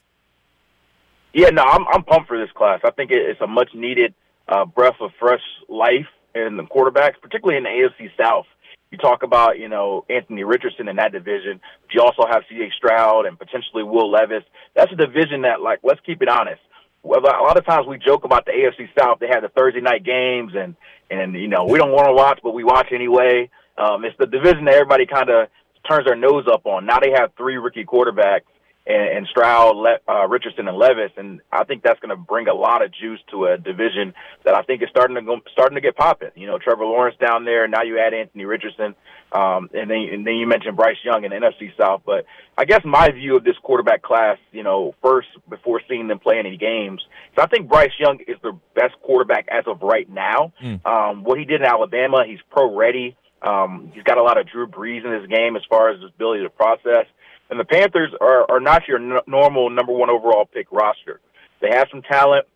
Yeah, 1.32 1.50
no, 1.50 1.62
I'm 1.62 1.86
I'm 1.88 2.02
pumped 2.02 2.28
for 2.28 2.38
this 2.38 2.50
class. 2.52 2.80
I 2.84 2.90
think 2.90 3.10
it's 3.12 3.40
a 3.40 3.46
much 3.46 3.70
needed 3.74 4.12
uh, 4.48 4.64
breath 4.64 4.96
of 5.00 5.12
fresh 5.20 5.42
life 5.68 6.08
in 6.34 6.56
the 6.56 6.64
quarterbacks, 6.64 7.14
particularly 7.22 7.58
in 7.58 7.62
the 7.62 7.70
AFC 7.70 8.10
South. 8.20 8.46
You 8.90 8.98
talk 8.98 9.22
about 9.22 9.58
you 9.58 9.68
know 9.68 10.04
Anthony 10.10 10.42
Richardson 10.42 10.88
in 10.88 10.96
that 10.96 11.12
division, 11.12 11.60
but 11.82 11.94
you 11.94 12.02
also 12.02 12.26
have 12.28 12.42
C.J. 12.48 12.72
Stroud 12.76 13.26
and 13.26 13.38
potentially 13.38 13.84
Will 13.84 14.10
Levis. 14.10 14.42
That's 14.74 14.92
a 14.92 14.96
division 14.96 15.42
that, 15.42 15.60
like, 15.60 15.78
let's 15.84 16.00
keep 16.04 16.22
it 16.22 16.28
honest 16.28 16.60
a 17.04 17.42
lot 17.42 17.56
of 17.56 17.66
times 17.66 17.86
we 17.86 17.98
joke 17.98 18.24
about 18.24 18.44
the 18.44 18.52
AFC 18.52 18.88
South. 18.98 19.18
They 19.18 19.28
have 19.28 19.42
the 19.42 19.48
Thursday 19.48 19.80
night 19.80 20.04
games, 20.04 20.52
and 20.56 20.76
and 21.10 21.34
you 21.34 21.48
know 21.48 21.64
we 21.64 21.78
don't 21.78 21.92
want 21.92 22.06
to 22.06 22.12
watch, 22.12 22.40
but 22.42 22.52
we 22.52 22.64
watch 22.64 22.88
anyway. 22.92 23.50
Um, 23.76 24.04
it's 24.04 24.16
the 24.18 24.26
division 24.26 24.64
that 24.66 24.74
everybody 24.74 25.06
kind 25.06 25.30
of 25.30 25.48
turns 25.88 26.06
their 26.06 26.16
nose 26.16 26.44
up 26.52 26.66
on. 26.66 26.86
Now 26.86 27.00
they 27.00 27.10
have 27.10 27.32
three 27.36 27.56
rookie 27.56 27.84
quarterbacks 27.84 28.42
and, 28.86 29.18
and 29.18 29.26
Stroud, 29.28 29.76
Le, 29.76 29.98
uh, 30.08 30.26
Richardson, 30.28 30.66
and 30.68 30.76
Levis, 30.76 31.12
and 31.16 31.40
I 31.52 31.64
think 31.64 31.82
that's 31.82 32.00
going 32.00 32.10
to 32.10 32.16
bring 32.16 32.48
a 32.48 32.54
lot 32.54 32.82
of 32.82 32.92
juice 32.92 33.20
to 33.30 33.46
a 33.46 33.58
division 33.58 34.14
that 34.44 34.54
I 34.54 34.62
think 34.62 34.82
is 34.82 34.88
starting 34.90 35.16
to 35.16 35.22
go, 35.22 35.40
starting 35.52 35.76
to 35.76 35.80
get 35.80 35.96
popping. 35.96 36.30
You 36.34 36.46
know, 36.46 36.58
Trevor 36.58 36.84
Lawrence 36.84 37.16
down 37.20 37.44
there. 37.44 37.68
Now 37.68 37.82
you 37.82 37.98
add 37.98 38.14
Anthony 38.14 38.44
Richardson, 38.44 38.94
um, 39.32 39.70
and 39.72 39.90
then 39.90 40.08
and 40.12 40.26
then 40.26 40.34
you 40.34 40.46
mentioned 40.46 40.76
Bryce 40.76 40.96
Young 41.04 41.24
in 41.24 41.30
the 41.30 41.36
NFC 41.36 41.76
South. 41.76 42.02
But 42.04 42.26
I 42.58 42.64
guess 42.64 42.80
my 42.84 43.10
view 43.10 43.36
of 43.36 43.44
this 43.44 43.56
quarterback 43.62 44.02
class, 44.02 44.38
you 44.50 44.62
know, 44.62 44.94
first 45.02 45.28
before 45.48 45.80
seeing 45.88 46.08
them 46.08 46.18
play 46.18 46.38
any 46.38 46.56
games, 46.56 47.02
so 47.36 47.42
I 47.42 47.46
think 47.46 47.68
Bryce 47.68 47.92
Young 47.98 48.18
is 48.26 48.36
the 48.42 48.58
best 48.74 48.94
quarterback 49.02 49.46
as 49.48 49.64
of 49.66 49.82
right 49.82 50.08
now. 50.08 50.52
Mm. 50.62 50.84
Um, 50.84 51.24
what 51.24 51.38
he 51.38 51.44
did 51.44 51.60
in 51.60 51.66
Alabama, 51.66 52.24
he's 52.26 52.40
pro 52.50 52.76
ready. 52.76 53.16
Um, 53.42 53.90
he's 53.92 54.04
got 54.04 54.18
a 54.18 54.22
lot 54.22 54.38
of 54.38 54.46
Drew 54.48 54.66
Brees 54.68 55.04
in 55.04 55.12
his 55.12 55.26
game 55.28 55.56
as 55.56 55.62
far 55.68 55.90
as 55.90 56.00
his 56.00 56.10
ability 56.14 56.44
to 56.44 56.50
process. 56.50 57.06
And 57.52 57.60
the 57.60 57.66
Panthers 57.66 58.14
are, 58.18 58.50
are 58.50 58.60
not 58.60 58.88
your 58.88 58.96
n- 58.96 59.20
normal 59.26 59.68
number 59.68 59.92
one 59.92 60.08
overall 60.08 60.46
pick 60.46 60.72
roster. 60.72 61.20
They 61.60 61.68
have 61.68 61.86
some 61.90 62.00
talent. 62.00 62.46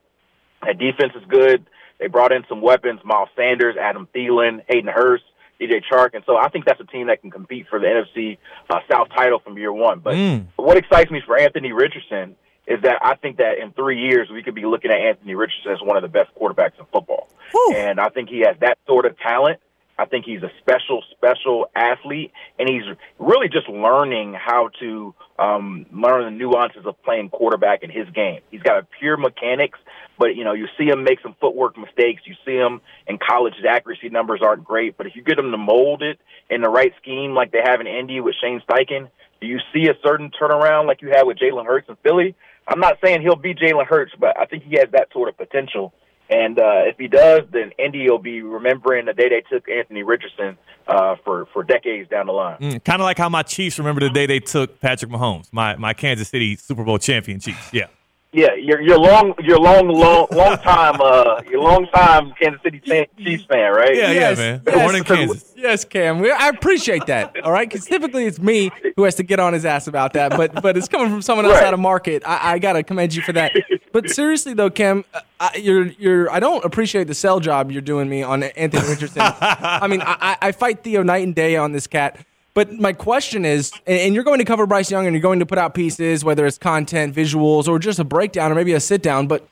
That 0.63 0.79
defense 0.79 1.13
is 1.15 1.23
good. 1.29 1.67
They 2.01 2.07
brought 2.07 2.33
in 2.33 2.45
some 2.49 2.63
weapons: 2.63 3.01
Miles 3.05 3.29
Sanders, 3.37 3.77
Adam 3.79 4.09
Thielen, 4.15 4.65
Hayden 4.67 4.89
Hurst, 4.89 5.25
DJ 5.61 5.83
Chark, 5.85 6.15
and 6.15 6.25
so 6.25 6.39
I 6.39 6.49
think 6.49 6.65
that's 6.65 6.81
a 6.81 6.87
team 6.87 7.09
that 7.09 7.21
can 7.21 7.31
compete 7.31 7.67
for 7.69 7.79
the 7.79 7.85
NFC 7.85 8.39
uh, 8.71 8.79
South 8.91 9.09
title 9.15 9.39
from 9.39 9.59
year 9.59 9.71
one. 9.71 10.01
But 10.01 10.15
mm. 10.15 10.47
what 10.57 10.79
excites 10.79 11.11
me 11.11 11.21
for 11.27 11.39
Anthony 11.39 11.73
Richardson 11.73 12.35
is 12.67 12.81
that 12.81 12.97
I 13.03 13.17
think 13.17 13.37
that 13.37 13.59
in 13.63 13.73
three 13.73 14.01
years 14.01 14.31
we 14.33 14.43
could 14.43 14.55
be 14.55 14.65
looking 14.65 14.91
at 14.91 14.97
Anthony 14.97 15.35
Richardson 15.35 15.73
as 15.73 15.79
one 15.83 15.99
of 15.99 16.03
the 16.05 16.09
best 16.09 16.31
quarterbacks 16.41 16.79
in 16.79 16.87
football, 16.91 17.29
Whew. 17.53 17.75
and 17.77 18.01
I 18.01 18.09
think 18.09 18.31
he 18.31 18.41
has 18.47 18.57
that 18.61 18.79
sort 18.87 19.05
of 19.05 19.19
talent 19.19 19.61
I 19.99 20.05
think 20.05 20.27
he's 20.27 20.43
a 20.43 20.51
special, 20.59 21.03
special 21.13 21.71
athlete, 21.75 22.33
and 22.59 22.69
he's 22.69 22.83
really 23.19 23.49
just 23.49 23.69
learning 23.69 24.35
how 24.35 24.69
to 24.81 25.15
um, 25.39 25.87
learn 25.91 26.25
the 26.25 26.31
nuances 26.31 26.85
of 26.85 27.03
playing 27.03 27.31
quarterback 27.31 27.83
in 27.83 27.91
his 27.91 28.09
game. 28.11 28.41
He's 28.51 28.63
got 28.63 28.79
a 28.79 28.87
pure 28.99 29.17
mechanics, 29.17 29.79
but 30.19 30.37
you 30.37 30.45
know 30.45 30.53
you 30.53 30.67
see 30.79 30.87
him 30.87 31.03
make 31.03 31.21
some 31.23 31.35
footwork 31.41 31.79
mistakes. 31.79 32.23
You 32.27 32.35
see 32.45 32.57
him 32.57 32.81
in 33.07 33.19
college; 33.19 33.55
his 33.57 33.65
accuracy 33.65 34.11
numbers 34.11 34.41
aren't 34.45 34.65
great, 34.65 34.99
but 34.99 35.07
if 35.07 35.17
you 35.17 35.23
get 35.23 35.39
him 35.39 35.51
to 35.51 35.59
mold 35.59 36.03
it 36.03 36.19
in 36.51 36.61
the 36.61 36.69
right 36.69 36.93
scheme, 37.01 37.33
like 37.33 37.53
they 37.53 37.63
have 37.65 37.81
in 37.81 37.87
Indy 37.87 38.21
with 38.21 38.35
Shane 38.41 38.61
Steichen, 38.69 39.09
do 39.41 39.47
you 39.47 39.59
see 39.73 39.89
a 39.89 39.95
certain 40.07 40.31
turnaround 40.31 40.87
like 40.87 41.01
you 41.01 41.09
had 41.09 41.27
with 41.27 41.39
Jalen 41.39 41.67
Hurts 41.67 41.89
in 41.89 41.97
Philly? 42.03 42.35
I'm 42.69 42.81
not 42.81 42.99
saying 43.03 43.23
he'll 43.23 43.37
be 43.37 43.55
Jalen 43.55 43.87
Hurts, 43.87 44.13
but 44.19 44.39
I 44.39 44.45
think 44.45 44.65
he 44.65 44.77
has 44.77 44.89
that 44.93 45.09
sort 45.13 45.29
of 45.29 45.37
potential 45.37 45.95
and 46.29 46.59
uh, 46.59 46.83
if 46.85 46.99
he 46.99 47.09
does, 47.09 47.43
then 47.51 47.73
Indy 47.79 48.09
will 48.11 48.19
be 48.19 48.43
remembering 48.43 49.07
the 49.07 49.13
day 49.13 49.29
they 49.29 49.43
took 49.43 49.69
Anthony 49.69 50.03
Richardson 50.03 50.57
uh, 50.87 51.17
for 51.25 51.47
for 51.53 51.63
decades 51.63 52.09
down 52.09 52.27
the 52.27 52.33
line. 52.33 52.59
Mm, 52.59 52.85
kind 52.85 53.01
of 53.01 53.05
like 53.05 53.19
how 53.19 53.29
my 53.29 53.43
Chiefs 53.43 53.79
remember 53.79 54.01
the 54.01 54.11
day 54.11 54.27
they 54.27 54.41
took 54.41 54.81
Patrick 54.81 55.11
Mahomes, 55.11 55.49
my 55.53 55.77
my 55.77 55.95
Kansas 55.95 56.29
City 56.29 56.57
Super 56.57 56.85
Bowl 56.85 56.99
champion 56.99 57.41
Chiefs. 57.41 57.73
Yeah. 57.73 57.87
Yeah, 58.37 58.53
your 58.53 58.83
your 58.83 58.99
long 58.99 59.33
your 59.43 59.59
long 59.59 59.89
long 59.89 60.27
long 60.31 60.59
time 60.63 61.01
uh 61.01 61.41
your 61.51 61.63
long 61.63 61.87
time 61.87 62.35
Kansas 62.39 62.61
City 62.63 62.81
Chiefs 62.81 63.45
fan, 63.47 63.73
right? 63.73 63.97
Yeah, 63.97 64.11
yes, 64.11 64.39
yeah, 64.39 64.45
man. 64.45 64.63
Yes, 64.67 64.77
Born 64.77 64.95
in 64.95 65.05
Kansas. 65.05 65.55
Yes, 65.57 65.85
Cam. 65.87 66.23
I 66.23 66.51
appreciate 66.51 67.07
that. 67.07 67.35
All 67.43 67.51
right, 67.51 67.67
because 67.67 67.87
typically 67.87 68.27
it's 68.27 68.39
me 68.39 68.71
who 68.95 69.05
has 69.05 69.15
to 69.15 69.23
get 69.23 69.41
on 69.41 69.55
his 69.55 69.65
ass 69.65 69.87
about 69.87 70.13
that, 70.13 70.33
but 70.37 70.61
but 70.61 70.77
it's 70.77 70.87
coming 70.87 71.09
from 71.09 71.23
someone 71.23 71.47
else 71.47 71.55
right. 71.55 71.65
out 71.65 71.73
of 71.73 71.81
market. 71.81 72.25
I, 72.27 72.53
I 72.53 72.59
gotta 72.59 72.83
commend 72.83 73.15
you 73.15 73.23
for 73.23 73.33
that. 73.33 73.53
But 73.93 74.11
seriously 74.11 74.53
though, 74.53 74.69
Cam, 74.69 75.07
uh, 75.15 75.21
I, 75.41 75.57
you're 75.57 75.87
you're 75.87 76.31
I 76.31 76.39
don't 76.39 76.63
appreciate 76.63 77.05
the 77.05 77.15
sell 77.15 77.41
job 77.41 77.73
you're 77.73 77.81
doing 77.81 78.07
me 78.07 78.23
on 78.23 78.43
Anthony 78.43 78.87
Richardson. 78.87 79.23
I 79.25 79.87
mean, 79.89 80.03
I, 80.03 80.37
I 80.43 80.53
fight 80.53 80.85
Theo 80.85 81.03
night 81.03 81.25
and 81.25 81.35
day 81.35 81.57
on 81.57 81.73
this 81.73 81.87
cat. 81.87 82.19
But 82.57 82.73
my 82.73 82.95
question 82.95 83.45
is, 83.45 83.71
and 83.87 84.15
you're 84.15 84.25
going 84.25 84.39
to 84.39 84.45
cover 84.47 84.67
Bryce 84.67 84.91
Young 84.91 85.07
and 85.07 85.15
you're 85.15 85.21
going 85.21 85.41
to 85.41 85.47
put 85.47 85.59
out 85.59 85.75
pieces, 85.75 86.25
whether 86.25 86.47
it's 86.47 86.57
content, 86.57 87.15
visuals, 87.15 87.69
or 87.69 87.79
just 87.79 87.99
a 87.99 88.05
breakdown 88.05 88.51
or 88.51 88.55
maybe 88.55 88.73
a 88.73 88.81
sit 88.81 89.03
down. 89.03 89.27
But 89.27 89.47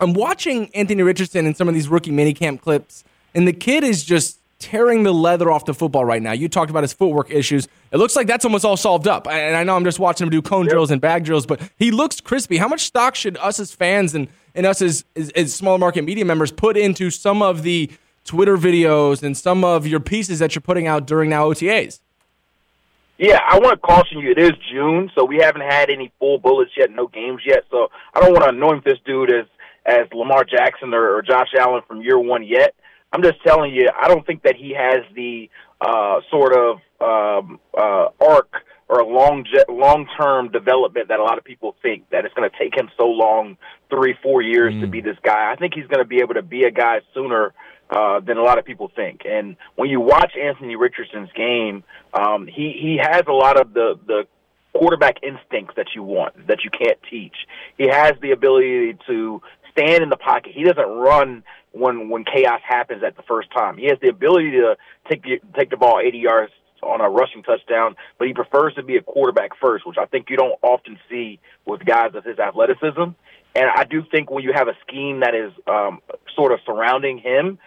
I'm 0.00 0.12
watching 0.12 0.68
Anthony 0.74 1.04
Richardson 1.04 1.46
in 1.46 1.54
some 1.54 1.68
of 1.68 1.74
these 1.74 1.86
rookie 1.86 2.10
minicamp 2.10 2.60
clips, 2.60 3.04
and 3.32 3.46
the 3.46 3.52
kid 3.52 3.84
is 3.84 4.02
just 4.02 4.40
tearing 4.58 5.04
the 5.04 5.14
leather 5.14 5.52
off 5.52 5.66
the 5.66 5.72
football 5.72 6.04
right 6.04 6.20
now. 6.20 6.32
You 6.32 6.48
talked 6.48 6.68
about 6.68 6.82
his 6.82 6.92
footwork 6.92 7.30
issues. 7.30 7.68
It 7.92 7.98
looks 7.98 8.16
like 8.16 8.26
that's 8.26 8.44
almost 8.44 8.64
all 8.64 8.76
solved 8.76 9.06
up. 9.06 9.28
And 9.28 9.56
I 9.56 9.62
know 9.62 9.76
I'm 9.76 9.84
just 9.84 10.00
watching 10.00 10.26
him 10.26 10.30
do 10.32 10.42
cone 10.42 10.66
drills 10.66 10.90
and 10.90 11.00
bag 11.00 11.22
drills, 11.22 11.46
but 11.46 11.60
he 11.78 11.92
looks 11.92 12.20
crispy. 12.20 12.56
How 12.56 12.66
much 12.66 12.80
stock 12.80 13.14
should 13.14 13.36
us 13.36 13.60
as 13.60 13.72
fans 13.72 14.16
and, 14.16 14.26
and 14.56 14.66
us 14.66 14.82
as, 14.82 15.04
as, 15.14 15.30
as 15.30 15.54
small 15.54 15.78
market 15.78 16.02
media 16.02 16.24
members 16.24 16.50
put 16.50 16.76
into 16.76 17.08
some 17.08 17.40
of 17.40 17.62
the 17.62 17.88
Twitter 18.24 18.56
videos 18.56 19.22
and 19.22 19.36
some 19.36 19.62
of 19.62 19.86
your 19.86 20.00
pieces 20.00 20.40
that 20.40 20.56
you're 20.56 20.62
putting 20.62 20.88
out 20.88 21.06
during 21.06 21.30
now 21.30 21.48
OTAs? 21.48 22.00
Yeah, 23.22 23.38
I 23.48 23.60
want 23.60 23.80
to 23.80 23.86
caution 23.86 24.18
you. 24.18 24.32
It 24.32 24.38
is 24.38 24.50
June, 24.72 25.08
so 25.14 25.24
we 25.24 25.36
haven't 25.36 25.62
had 25.62 25.90
any 25.90 26.10
full 26.18 26.38
bullets 26.38 26.72
yet, 26.76 26.90
no 26.90 27.06
games 27.06 27.40
yet. 27.46 27.62
So 27.70 27.86
I 28.12 28.18
don't 28.18 28.32
want 28.32 28.42
to 28.42 28.48
anoint 28.48 28.84
this 28.84 28.98
dude 29.06 29.30
as 29.30 29.46
as 29.86 30.08
Lamar 30.12 30.42
Jackson 30.42 30.92
or, 30.92 31.18
or 31.18 31.22
Josh 31.22 31.46
Allen 31.56 31.82
from 31.86 32.02
year 32.02 32.18
one 32.18 32.42
yet. 32.42 32.74
I'm 33.12 33.22
just 33.22 33.36
telling 33.46 33.72
you, 33.72 33.88
I 33.96 34.08
don't 34.08 34.26
think 34.26 34.42
that 34.42 34.56
he 34.56 34.74
has 34.76 35.04
the 35.14 35.48
uh, 35.80 36.16
sort 36.32 36.52
of 36.52 36.78
um, 37.00 37.60
uh, 37.78 38.08
arc 38.20 38.54
or 38.88 39.04
long 39.04 39.46
long 39.68 40.08
term 40.20 40.50
development 40.50 41.06
that 41.06 41.20
a 41.20 41.22
lot 41.22 41.38
of 41.38 41.44
people 41.44 41.76
think 41.80 42.10
that 42.10 42.24
it's 42.24 42.34
going 42.34 42.50
to 42.50 42.58
take 42.58 42.76
him 42.76 42.90
so 42.96 43.04
long, 43.04 43.56
three 43.88 44.16
four 44.20 44.42
years 44.42 44.74
mm. 44.74 44.80
to 44.80 44.88
be 44.88 45.00
this 45.00 45.16
guy. 45.22 45.52
I 45.52 45.54
think 45.54 45.74
he's 45.74 45.86
going 45.86 46.02
to 46.02 46.08
be 46.08 46.22
able 46.22 46.34
to 46.34 46.42
be 46.42 46.64
a 46.64 46.72
guy 46.72 47.02
sooner 47.14 47.54
uh, 47.92 48.20
than 48.20 48.38
a 48.38 48.42
lot 48.42 48.58
of 48.58 48.64
people 48.64 48.90
think. 48.94 49.22
And 49.26 49.56
when 49.76 49.90
you 49.90 50.00
watch 50.00 50.32
Anthony 50.36 50.76
Richardson's 50.76 51.30
game, 51.36 51.84
um, 52.14 52.46
he 52.46 52.72
he 52.80 52.98
has 53.00 53.24
a 53.28 53.32
lot 53.32 53.60
of 53.60 53.74
the 53.74 53.98
the 54.06 54.26
quarterback 54.72 55.16
instincts 55.22 55.74
that 55.76 55.88
you 55.94 56.02
want 56.02 56.46
that 56.46 56.64
you 56.64 56.70
can't 56.70 56.98
teach. 57.10 57.34
He 57.76 57.88
has 57.88 58.14
the 58.22 58.30
ability 58.30 58.96
to 59.06 59.42
stand 59.70 60.02
in 60.02 60.08
the 60.08 60.16
pocket. 60.16 60.52
He 60.54 60.64
doesn't 60.64 60.88
run 60.88 61.42
when 61.72 62.08
when 62.08 62.24
chaos 62.24 62.60
happens 62.66 63.02
at 63.02 63.16
the 63.16 63.22
first 63.22 63.50
time. 63.52 63.76
He 63.76 63.86
has 63.86 63.98
the 64.00 64.08
ability 64.08 64.52
to 64.52 64.76
take 65.08 65.22
the, 65.22 65.40
take 65.54 65.70
the 65.70 65.76
ball 65.76 66.00
80 66.02 66.18
yards 66.18 66.52
on 66.82 67.00
a 67.00 67.08
rushing 67.08 67.42
touchdown, 67.42 67.94
but 68.18 68.26
he 68.26 68.34
prefers 68.34 68.74
to 68.74 68.82
be 68.82 68.96
a 68.96 69.02
quarterback 69.02 69.50
first, 69.60 69.86
which 69.86 69.98
I 69.98 70.06
think 70.06 70.30
you 70.30 70.36
don't 70.36 70.58
often 70.62 70.98
see 71.08 71.38
with 71.66 71.84
guys 71.84 72.14
of 72.14 72.24
his 72.24 72.38
athleticism. 72.38 73.14
And 73.54 73.70
I 73.74 73.84
do 73.84 74.02
think 74.10 74.30
when 74.30 74.42
you 74.42 74.52
have 74.54 74.68
a 74.68 74.76
scheme 74.86 75.20
that 75.20 75.34
is 75.34 75.52
um, 75.66 76.00
sort 76.34 76.52
of 76.52 76.60
surrounding 76.64 77.18
him, 77.18 77.58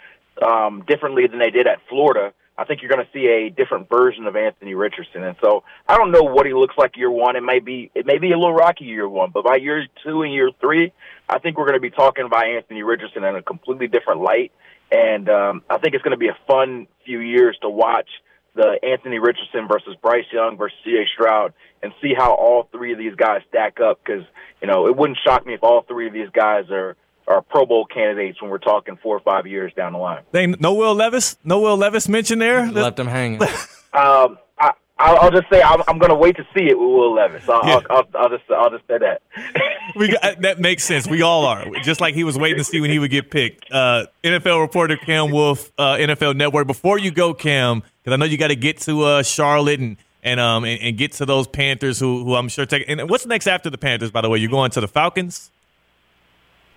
um, 0.42 0.84
differently 0.88 1.28
than 1.28 1.40
they 1.40 1.52
did 1.52 1.68
at 1.68 1.80
Florida, 1.90 2.34
I 2.58 2.64
think 2.64 2.82
you're 2.82 2.92
going 2.92 3.06
to 3.06 3.12
see 3.12 3.28
a 3.28 3.50
different 3.50 3.90
version 3.90 4.28
of 4.28 4.36
Anthony 4.36 4.76
Richardson. 4.76 5.24
And 5.24 5.36
so 5.44 5.64
I 5.88 5.98
don't 5.98 6.12
know 6.12 6.24
what 6.24 6.46
he 6.46 6.54
looks 6.54 6.76
like 6.78 6.96
year 6.96 7.12
one. 7.12 7.36
It 7.36 7.44
may 7.44 7.60
be 7.60 7.92
it 7.94 8.06
may 8.06 8.18
be 8.18 8.32
a 8.32 8.38
little 8.38 8.54
rocky 8.54 8.86
year 8.86 9.08
one, 9.10 9.32
but 9.32 9.44
by 9.44 9.58
year 9.58 9.86
two 10.04 10.22
and 10.22 10.34
year 10.34 10.52
three, 10.62 10.94
I 11.28 11.40
think 11.40 11.58
we're 11.58 11.66
going 11.66 11.78
to 11.78 11.82
be 11.82 11.90
talking 11.90 12.26
about 12.26 12.46
Anthony 12.46 12.84
Richardson 12.84 13.24
in 13.24 13.36
a 13.36 13.42
completely 13.42 13.88
different 13.88 14.22
light. 14.22 14.54
And 14.92 15.28
um, 15.30 15.64
I 15.70 15.80
think 15.80 15.96
it's 15.96 16.04
going 16.04 16.12
to 16.12 16.18
be 16.18 16.30
a 16.30 16.38
fun 16.48 16.88
few 17.06 17.20
years 17.20 17.58
to 17.62 17.70
watch 17.70 18.08
the 18.54 18.80
Anthony 18.84 19.20
Richardson 19.20 19.68
versus 19.68 19.98
Bryce 20.02 20.26
Young 20.32 20.56
versus 20.56 20.78
C.J. 20.86 21.08
Stroud 21.14 21.54
and 21.84 21.92
see 22.02 22.14
how 22.18 22.34
all 22.34 22.70
three 22.72 22.94
of 22.94 22.98
these 22.98 23.16
guys 23.16 23.42
stack 23.50 23.82
up. 23.82 24.00
Because 24.02 24.24
you 24.62 24.68
know 24.68 24.88
it 24.88 24.96
wouldn't 24.96 25.20
shock 25.26 25.46
me 25.46 25.56
if 25.56 25.64
all 25.64 25.82
three 25.82 26.08
of 26.08 26.14
these 26.14 26.30
guys 26.30 26.70
are 26.72 26.96
are 27.28 27.42
Pro 27.42 27.66
Bowl 27.66 27.86
candidates 27.86 28.42
when 28.42 28.52
we're 28.52 28.58
talking 28.58 28.98
four 29.02 29.16
or 29.16 29.20
five 29.20 29.48
years 29.48 29.74
down 29.74 29.94
the 29.94 30.00
line. 30.00 30.24
They, 30.32 30.48
no 30.48 30.74
Will 30.74 30.96
Levis, 30.96 31.38
no 31.44 31.60
Will 31.60 31.78
Levis 31.78 32.08
mentioned 32.08 32.42
there. 32.42 32.72
Left 32.72 32.98
them 32.98 33.08
hanging. 33.08 33.42
um, 33.94 34.38
I, 34.98 35.14
I'll 35.16 35.32
just 35.32 35.50
say 35.50 35.62
I'm, 35.62 35.82
I'm 35.88 35.98
going 35.98 36.10
to 36.10 36.16
wait 36.16 36.38
to 36.38 36.48
see 36.56 36.70
it 36.70 36.80
with 36.80 36.88
Will 36.88 37.14
Levis. 37.14 37.48
I'll, 37.50 37.62
yeah. 37.66 37.80
I'll, 37.90 37.98
I'll, 37.98 38.08
I'll, 38.16 38.30
just 38.30 38.44
I'll 38.50 38.70
just 38.70 38.88
say 38.88 38.98
that. 39.00 39.22
we 39.96 40.08
got, 40.10 40.42
that 40.42 40.60
makes 40.60 40.84
sense. 40.84 41.08
We 41.08 41.22
all 41.22 41.46
are. 41.46 41.66
Just 41.84 42.00
like 42.00 42.16
he 42.16 42.24
was 42.24 42.38
waiting 42.38 42.60
to 42.60 42.64
see 42.64 42.80
when 42.80 42.90
he 42.90 43.00
would 43.00 43.12
get 43.12 43.30
picked. 43.30 43.70
Uh, 43.72 44.06
NFL 44.24 44.62
reporter 44.62 44.96
Cam 44.96 45.32
Wolfe, 45.32 45.72
uh, 45.78 45.96
NFL 45.96 46.38
Network. 46.38 46.68
Before 46.68 46.98
you 46.98 47.12
go, 47.12 47.34
Cam, 47.34 47.84
because 48.04 48.14
I 48.14 48.16
know 48.16 48.26
you 48.26 48.38
got 48.38 48.48
to 48.48 48.56
get 48.56 48.80
to 48.82 49.02
uh, 49.04 49.24
Charlotte 49.24 49.80
and 49.80 49.98
and 50.24 50.40
um 50.40 50.66
and, 50.66 50.82
and, 50.82 50.98
get 50.98 51.12
to 51.14 51.26
those 51.26 51.48
Panthers 51.48 52.00
who 52.00 52.24
who 52.26 52.36
I'm 52.36 52.50
sure 52.50 52.66
take. 52.66 52.86
And 52.88 53.10
what's 53.10 53.26
next 53.26 53.48
after 53.48 53.70
the 53.70 53.78
Panthers? 53.78 54.12
By 54.12 54.22
the 54.22 54.30
way, 54.30 54.40
you're 54.40 54.50
going 54.50 54.72
to 54.72 54.82
the 54.82 54.88
Falcons. 54.88 55.52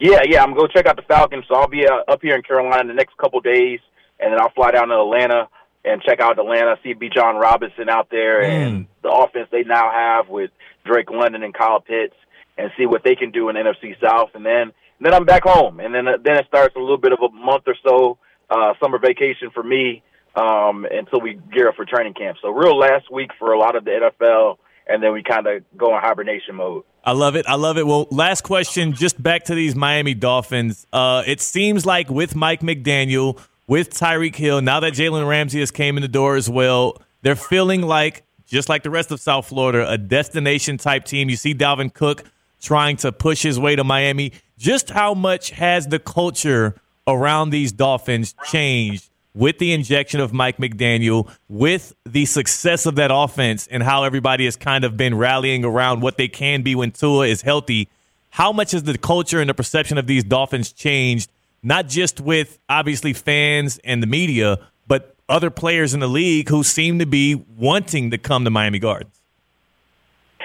Yeah, 0.01 0.23
yeah, 0.25 0.43
I'm 0.43 0.55
going 0.55 0.69
to 0.69 0.73
check 0.73 0.87
out 0.87 0.97
the 0.97 1.03
Falcons. 1.03 1.45
So 1.49 1.57
I'll 1.57 1.69
be 1.69 1.87
uh, 1.87 2.11
up 2.11 2.23
here 2.23 2.37
in 2.37 2.43
Carolina 2.43 2.83
in 2.83 2.89
the 2.89 2.95
next 2.95 3.17
couple 3.17 3.41
days, 3.41 3.81
and 4.21 4.33
then 4.33 4.41
I'll 4.41 4.53
fly 4.53 4.71
down 4.71 4.89
to 4.89 4.95
Atlanta 4.95 5.49
and 5.85 6.03
check 6.03 6.21
out 6.21 6.39
Atlanta, 6.39 6.77
see 6.83 6.95
Bijan 6.95 7.41
Robinson 7.41 7.89
out 7.89 8.09
there 8.11 8.43
mm. 8.43 8.49
and 8.49 8.87
the 9.03 9.11
offense 9.11 9.49
they 9.51 9.63
now 9.63 9.91
have 9.91 10.29
with 10.29 10.51
Drake 10.85 11.11
London 11.11 11.43
and 11.43 11.55
Kyle 11.55 11.81
Pitts, 11.81 12.15
and 12.57 12.71
see 12.77 12.87
what 12.87 13.03
they 13.05 13.15
can 13.15 13.31
do 13.31 13.49
in 13.49 13.57
NFC 13.57 13.95
South. 14.01 14.31
And 14.35 14.45
then 14.45 14.73
then 15.01 15.15
I'm 15.15 15.25
back 15.25 15.45
home, 15.45 15.81
and 15.81 15.95
then 15.95 16.09
uh, 16.09 16.17
then 16.23 16.37
it 16.37 16.47
starts 16.49 16.75
a 16.77 16.81
little 16.81 16.99
bit 16.99 17.13
of 17.13 17.21
a 17.21 17.31
month 17.31 17.65
or 17.67 17.77
so 17.85 18.19
uh, 18.51 18.75
summer 18.81 18.99
vacation 18.99 19.51
for 19.53 19.63
me 19.63 20.03
um, 20.35 20.87
until 20.91 21.21
we 21.21 21.39
gear 21.53 21.69
up 21.69 21.77
for 21.77 21.85
training 21.85 22.15
camp. 22.15 22.39
So 22.43 22.51
real 22.51 22.77
last 22.77 23.11
week 23.11 23.31
for 23.39 23.53
a 23.53 23.59
lot 23.59 23.77
of 23.77 23.85
the 23.85 24.11
NFL 24.23 24.59
and 24.89 25.03
then 25.03 25.13
we 25.13 25.23
kind 25.23 25.47
of 25.47 25.63
go 25.77 25.95
in 25.95 26.01
hibernation 26.01 26.57
mode. 26.57 26.85
I 27.05 27.13
love 27.13 27.37
it. 27.37 27.47
I 27.49 27.55
love 27.55 27.79
it. 27.79 27.87
Well, 27.87 28.07
last 28.11 28.43
question, 28.43 28.93
just 28.93 29.23
back 29.23 29.45
to 29.45 29.55
these 29.55 29.75
Miami 29.75 30.15
Dolphins. 30.15 30.87
Uh, 30.93 31.23
it 31.27 31.41
seems 31.41 31.87
like 31.87 32.11
with 32.11 32.35
Mike 32.35 32.61
McDaniel, 32.61 33.41
with 33.67 33.91
Tyreek 33.91 34.35
Hill, 34.35 34.61
now 34.61 34.81
that 34.81 34.95
Jalen 34.95 35.29
Ramsey 35.29 35.61
has 35.61 35.71
came 35.71 35.97
in 35.97 36.03
the 36.03 36.09
door 36.09 36.37
as 36.37 36.51
well, 36.51 37.01
they're 37.23 37.37
feeling 37.37 37.83
like, 37.83 38.25
just 38.47 38.69
like 38.69 38.83
the 38.83 38.91
rest 38.91 39.11
of 39.11 39.21
South 39.21 39.47
Florida, 39.47 39.91
a 39.91 39.99
destination 39.99 40.79
type 40.79 41.05
team. 41.05 41.29
You 41.29 41.37
see 41.37 41.55
Dalvin 41.55 41.93
Cook 41.93 42.25
trying 42.61 42.97
to 42.99 43.13
push 43.13 43.43
his 43.43 43.59
way 43.59 43.77
to 43.77 43.85
Miami. 43.85 44.33
Just 44.57 44.91
how 44.91 45.15
much 45.15 45.51
has 45.51 45.87
the 45.87 45.99
culture 45.99 46.75
around 47.07 47.51
these 47.51 47.73
Dolphins 47.73 48.35
changed 48.45 49.08
with 49.35 49.59
the 49.59 49.73
injection 49.73 50.21
of 50.21 50.33
Mike 50.33 50.57
McDaniel, 50.57 51.31
with 51.49 51.95
the 52.05 52.25
success 52.25 52.87
of 52.87 52.97
that 52.97 53.11
offense 53.13 53.67
and 53.69 53.83
how 53.83 54.05
everybody 54.05 54.45
has 54.45 54.57
kind 54.57 54.85
of 54.85 54.97
been 54.97 55.17
rallying 55.17 55.65
around 55.65 56.01
what 56.01 56.17
they 56.17 56.29
can 56.29 56.63
be 56.63 56.75
when 56.75 56.91
Tua 56.91 57.27
is 57.27 57.43
healthy, 57.43 57.89
how 58.31 58.53
much 58.53 58.73
has 58.73 58.83
the 58.83 58.99
culture 58.99 59.41
and 59.41 59.49
the 59.49 59.55
perception 59.55 59.99
of 59.99 60.07
these 60.07 60.25
Dolphins 60.25 60.73
changed, 60.73 61.31
not 61.63 61.89
just 61.89 62.21
with 62.21 62.59
obviously 62.69 63.13
fans 63.13 63.79
and 63.85 64.03
the 64.03 64.07
media, 64.07 64.59
but 64.87 65.15
other 65.29 65.51
players 65.51 65.95
in 65.95 66.01
the 66.01 66.09
league 66.09 66.49
who 66.49 66.63
seem 66.63 66.99
to 66.99 67.07
be 67.07 67.35
wanting 67.35 68.11
to 68.11 68.19
come 68.19 68.45
to 68.45 68.51
Miami 68.51 68.79
Gardens? 68.79 69.15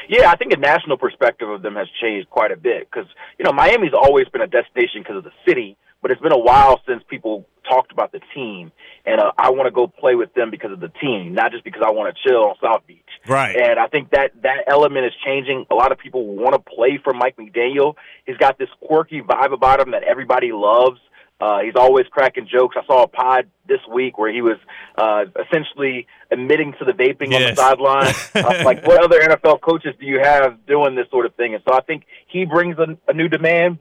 Yeah, 0.10 0.30
I 0.30 0.36
think 0.36 0.52
the 0.52 0.58
national 0.58 0.98
perspective 0.98 1.50
of 1.50 1.62
them 1.62 1.76
has 1.76 1.88
changed 2.02 2.30
quite 2.30 2.52
a 2.52 2.58
bit 2.58 2.90
because, 2.90 3.08
you 3.40 3.46
know, 3.46 3.54
Miami's 3.54 3.94
always 3.94 4.28
been 4.28 4.42
a 4.42 4.48
destination 4.48 5.02
because 5.02 5.18
of 5.18 5.24
the 5.24 5.32
city, 5.48 5.78
but 6.02 6.12
it's 6.12 6.22
been 6.22 6.34
a 6.34 6.38
while 6.38 6.82
since 6.86 7.02
people 7.08 7.46
talked 7.68 7.92
about 7.92 8.12
the 8.12 8.20
team, 8.34 8.72
and 9.06 9.20
uh, 9.20 9.32
I 9.38 9.52
want 9.52 9.68
to 9.68 9.72
go 9.72 9.88
play 9.88 10.16
with 10.16 10.34
them 10.34 10.52
because 10.52 10.72
of 10.72 10.80
the 10.80 10.90
team, 11.02 11.34
not 11.34 11.52
just 11.52 11.64
because 11.64 11.82
I 11.86 11.92
want 11.92 12.16
to 12.16 12.30
chill 12.30 12.44
on 12.44 12.56
South 12.62 12.86
Beach. 12.88 13.00
Right. 13.28 13.56
And 13.56 13.80
I 13.80 13.88
think 13.88 14.12
that 14.12 14.32
that 14.44 14.66
element 14.68 15.06
is 15.06 15.14
changing. 15.26 15.66
A 15.72 15.76
lot 15.76 15.92
of 15.92 15.98
people 15.98 16.26
want 16.36 16.54
to 16.54 16.60
play 16.60 17.00
for 17.04 17.14
Mike 17.14 17.38
McDaniel. 17.38 17.96
He's 18.26 18.38
got 18.38 18.58
this 18.58 18.70
quirky 18.86 19.22
vibe 19.22 19.54
about 19.54 19.80
him 19.80 19.92
that 19.92 20.04
everybody 20.04 20.52
loves. 20.52 21.00
Uh, 21.40 21.60
he's 21.60 21.76
always 21.76 22.06
cracking 22.08 22.48
jokes. 22.50 22.76
I 22.80 22.86
saw 22.86 23.04
a 23.04 23.08
pod 23.08 23.50
this 23.68 23.80
week 23.94 24.18
where 24.18 24.32
he 24.32 24.42
was 24.42 24.58
uh, 24.98 25.26
essentially 25.46 26.08
admitting 26.32 26.74
to 26.80 26.86
the 26.86 26.94
vaping 26.94 27.32
yes. 27.32 27.42
on 27.42 27.50
the 27.50 27.56
sideline. 27.56 28.14
uh, 28.36 28.64
like, 28.64 28.86
what 28.88 29.04
other 29.04 29.20
NFL 29.20 29.60
coaches 29.60 29.94
do 30.00 30.06
you 30.06 30.20
have 30.22 30.66
doing 30.66 30.96
this 30.96 31.10
sort 31.10 31.26
of 31.26 31.36
thing? 31.36 31.54
And 31.54 31.62
so 31.68 31.76
I 31.76 31.82
think 31.82 32.04
he 32.28 32.46
brings 32.46 32.78
a, 32.78 32.98
a 33.10 33.14
new 33.14 33.28
demand 33.28 33.80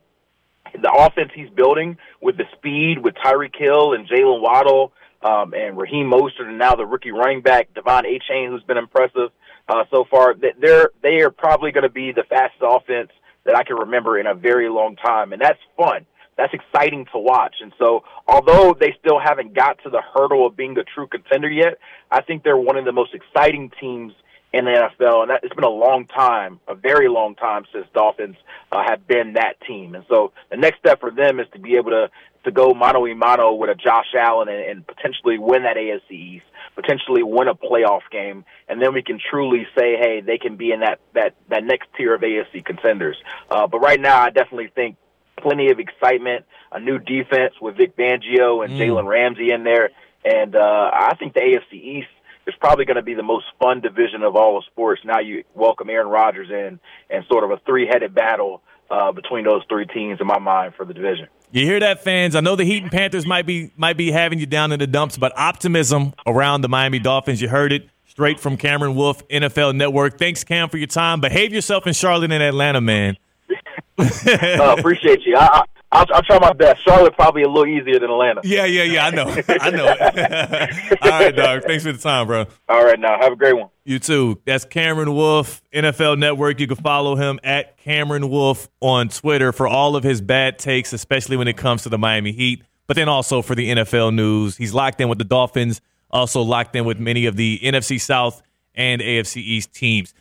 the 0.73 0.93
offense 0.93 1.31
he's 1.35 1.51
building 1.51 1.97
with 2.21 2.37
the 2.37 2.45
speed 2.57 2.99
with 2.99 3.15
Tyreek 3.15 3.57
Hill 3.57 3.93
and 3.93 4.09
Jaylen 4.09 4.41
Waddle 4.41 4.93
um, 5.23 5.55
and 5.55 5.77
Raheem 5.77 6.11
Mostert 6.11 6.49
and 6.49 6.59
now 6.59 6.75
the 6.75 6.87
rookie 6.87 7.11
running 7.11 7.43
back 7.43 7.73
De'Von 7.75 8.05
Achane, 8.05 8.49
who's 8.49 8.63
been 8.65 8.79
impressive 8.79 9.31
uh, 9.69 9.85
so 9.91 10.05
far. 10.11 10.35
They're 10.35 10.91
they 11.03 11.21
are 11.21 11.31
probably 11.31 11.73
going 11.73 11.85
to 11.85 11.91
be 11.91 12.13
the 12.13 12.25
fastest 12.29 12.63
offense 12.63 13.11
that 13.45 13.57
I 13.57 13.65
can 13.65 13.77
remember 13.77 14.19
in 14.19 14.27
a 14.27 14.35
very 14.35 14.69
long 14.69 14.97
time, 14.97 15.33
and 15.33 15.41
that's 15.41 15.59
fun. 15.77 16.07
That's 16.37 16.55
exciting 16.55 17.07
to 17.13 17.19
watch. 17.19 17.57
And 17.61 17.73
so, 17.79 18.05
although 18.27 18.75
they 18.79 18.97
still 18.99 19.21
haven't 19.21 19.55
got 19.55 19.79
to 19.85 19.91
the 19.91 20.01
hurdle 20.15 20.47
of 20.47 20.57
being 20.57 20.77
a 20.79 20.85
true 20.85 21.07
contender 21.07 21.51
yet, 21.51 21.79
I 22.11 22.23
think 22.23 22.43
they're 22.43 22.57
one 22.57 22.77
of 22.77 22.85
the 22.85 22.93
most 22.93 23.15
exciting 23.15 23.71
teams 23.81 24.13
in 24.53 24.67
the 24.67 24.71
NFL, 24.71 25.23
and 25.23 25.31
that, 25.31 25.41
it's 25.43 25.55
been 25.55 25.65
a 25.65 25.69
long 25.69 26.07
time, 26.07 26.61
a 26.69 26.75
very 26.75 27.09
long 27.09 27.35
time 27.35 27.65
since 27.73 27.87
Dolphins 27.95 28.37
uh, 28.71 28.83
have 28.87 29.07
been 29.07 29.35
that 29.35 29.61
team. 29.67 29.95
And 29.95 30.05
so 30.09 30.33
the 30.51 30.59
next 30.59 30.79
step 30.79 31.01
for 31.01 31.11
them 31.11 31.41
is 31.41 31.47
to 31.55 31.59
be 31.59 31.77
able 31.77 31.91
to 31.91 32.11
to 32.45 32.51
go 32.51 32.75
mano 32.75 33.07
a 33.07 33.15
mano 33.15 33.53
with 33.53 33.71
a 33.71 33.75
Josh 33.75 34.15
Allen 34.19 34.49
and, 34.49 34.61
and 34.61 34.87
potentially 34.87 35.39
win 35.39 35.63
that 35.63 35.77
AFC 35.77 36.11
East, 36.11 36.45
potentially 36.75 37.23
win 37.23 37.47
a 37.47 37.55
playoff 37.55 38.01
game, 38.11 38.45
and 38.69 38.83
then 38.83 38.93
we 38.95 39.03
can 39.03 39.21
truly 39.31 39.65
say, 39.79 39.97
hey, 39.97 40.21
they 40.21 40.39
can 40.39 40.57
be 40.57 40.73
in 40.73 40.81
that 40.81 41.01
that 41.15 41.35
that 41.49 41.65
next 41.65 41.89
tier 41.97 42.15
of 42.15 42.21
AFC 42.21 42.65
contenders. 42.65 43.17
Uh, 43.49 43.67
but 43.67 43.79
right 43.79 44.01
now, 44.01 44.21
I 44.21 44.31
definitely 44.31 44.71
think 44.75 44.97
plenty 45.41 45.71
of 45.71 45.79
excitement, 45.79 46.45
a 46.73 46.81
new 46.81 46.99
defense 46.99 47.55
with 47.61 47.77
Vic 47.77 47.97
Fangio 47.97 48.65
and 48.65 48.75
mm. 48.75 48.79
Jalen 48.79 49.07
Ramsey 49.07 49.51
in 49.51 49.65
there, 49.65 49.91
and 50.25 50.57
uh, 50.57 50.91
I 50.93 51.15
think 51.19 51.35
the 51.35 51.41
AFC 51.41 51.75
East 51.75 52.09
it's 52.47 52.57
probably 52.59 52.85
going 52.85 52.97
to 52.97 53.03
be 53.03 53.15
the 53.15 53.23
most 53.23 53.47
fun 53.59 53.81
division 53.81 54.23
of 54.23 54.37
all 54.37 54.59
of 54.59 54.65
sports. 54.65 55.03
Now 55.05 55.21
you 55.21 55.45
welcome 55.55 55.91
Aaron 55.91 56.09
Rodgers 56.09 56.51
in 56.51 56.81
and 57.11 57.25
sort 57.31 57.45
of 57.45 57.51
a 57.51 57.59
three-headed 57.65 58.15
battle 58.15 58.63
uh, 58.91 59.13
between 59.13 59.45
those 59.45 59.63
three 59.69 59.87
teams 59.87 60.21
in 60.21 60.27
my 60.27 60.39
mind 60.39 60.75
for 60.77 60.85
the 60.85 60.95
division. 60.95 61.29
You 61.51 61.67
hear 61.67 61.81
that, 61.81 62.03
fans? 62.03 62.35
I 62.35 62.41
know 62.41 62.57
the 62.57 62.65
Heat 62.65 62.83
and 62.83 62.91
Panthers 62.91 63.27
might 63.27 63.47
be 63.47 63.73
might 63.77 63.97
be 63.97 64.11
having 64.11 64.39
you 64.39 64.47
down 64.47 64.73
in 64.73 64.79
the 64.79 64.87
dumps, 64.87 65.19
but 65.19 65.37
optimism 65.37 66.15
around 66.27 66.63
the 66.63 66.69
Miami 66.69 66.99
Dolphins. 66.99 67.43
You 67.43 67.49
heard 67.49 67.73
it 67.73 67.89
straight 68.07 68.41
from 68.41 68.57
Cameron 68.57 68.95
Wolfe, 68.95 69.27
NFL 69.29 69.77
Network. 69.77 70.19
Thanks, 70.19 70.45
Cam, 70.45 70.69
for 70.69 70.79
your 70.79 70.87
time. 70.87 71.21
Behave 71.21 71.53
yourself 71.53 71.87
in 71.87 71.93
Charlotte 71.93 72.33
and 72.33 72.43
Atlanta, 72.43 72.81
man. 72.81 73.17
uh, 73.99 74.75
appreciate 74.79 75.21
you. 75.27 75.37
I, 75.37 75.65
I'll, 75.93 76.07
I'll 76.15 76.23
try 76.23 76.39
my 76.39 76.53
best. 76.55 76.83
Charlotte 76.83 77.15
probably 77.15 77.43
a 77.43 77.49
little 77.49 77.67
easier 77.67 78.01
than 78.01 78.11
Atlanta. 78.11 78.41
Yeah, 78.45 78.65
yeah, 78.65 78.83
yeah. 78.83 79.07
I 79.07 79.11
know. 79.11 79.37
I 79.49 79.71
know. 79.71 79.87
All 81.03 81.21
right, 81.21 81.37
dog. 81.37 81.65
Thanks 81.65 81.85
for 81.85 81.93
the 81.93 81.99
time, 81.99 82.27
bro. 82.27 82.47
All 82.69 82.85
right, 82.85 82.99
now 82.99 83.19
have 83.21 83.33
a 83.33 83.37
great 83.37 83.53
one. 83.53 83.69
You 83.85 83.99
too. 83.99 84.41
That's 84.47 84.65
Cameron 84.65 85.15
Wolfe, 85.15 85.61
NFL 85.73 86.19
Network. 86.19 86.61
You 86.61 86.67
can 86.67 86.77
follow 86.77 87.15
him 87.17 87.39
at 87.45 87.77
Cameron 87.77 88.31
Wolfe 88.31 88.69
on 88.81 89.11
Twitter 89.11 89.53
for 89.53 89.69
all 89.69 89.95
of 89.95 90.03
his 90.03 90.21
bad 90.23 90.59
takes, 90.59 90.93
especially 90.93 91.37
when 91.37 91.47
it 91.47 91.57
comes 91.59 91.83
to 91.83 91.91
the 91.91 91.99
Miami 91.99 92.33
Heat, 92.33 92.63
but 92.87 92.97
then 92.97 93.09
also 93.09 93.43
for 93.43 93.55
the 93.55 93.71
NFL 93.71 94.15
news. 94.15 94.57
He's 94.57 94.73
locked 94.73 95.01
in 95.01 95.09
with 95.09 95.19
the 95.19 95.25
Dolphins, 95.25 95.83
also 96.11 96.41
locked 96.41 96.75
in 96.75 96.87
with 96.87 96.99
many 96.99 97.27
of 97.27 97.37
the 97.37 97.61
NFC 97.63 98.01
South 98.01 98.41
and 98.75 99.03
AFC 99.03 99.37
East 99.37 99.75
teams. 99.75 100.11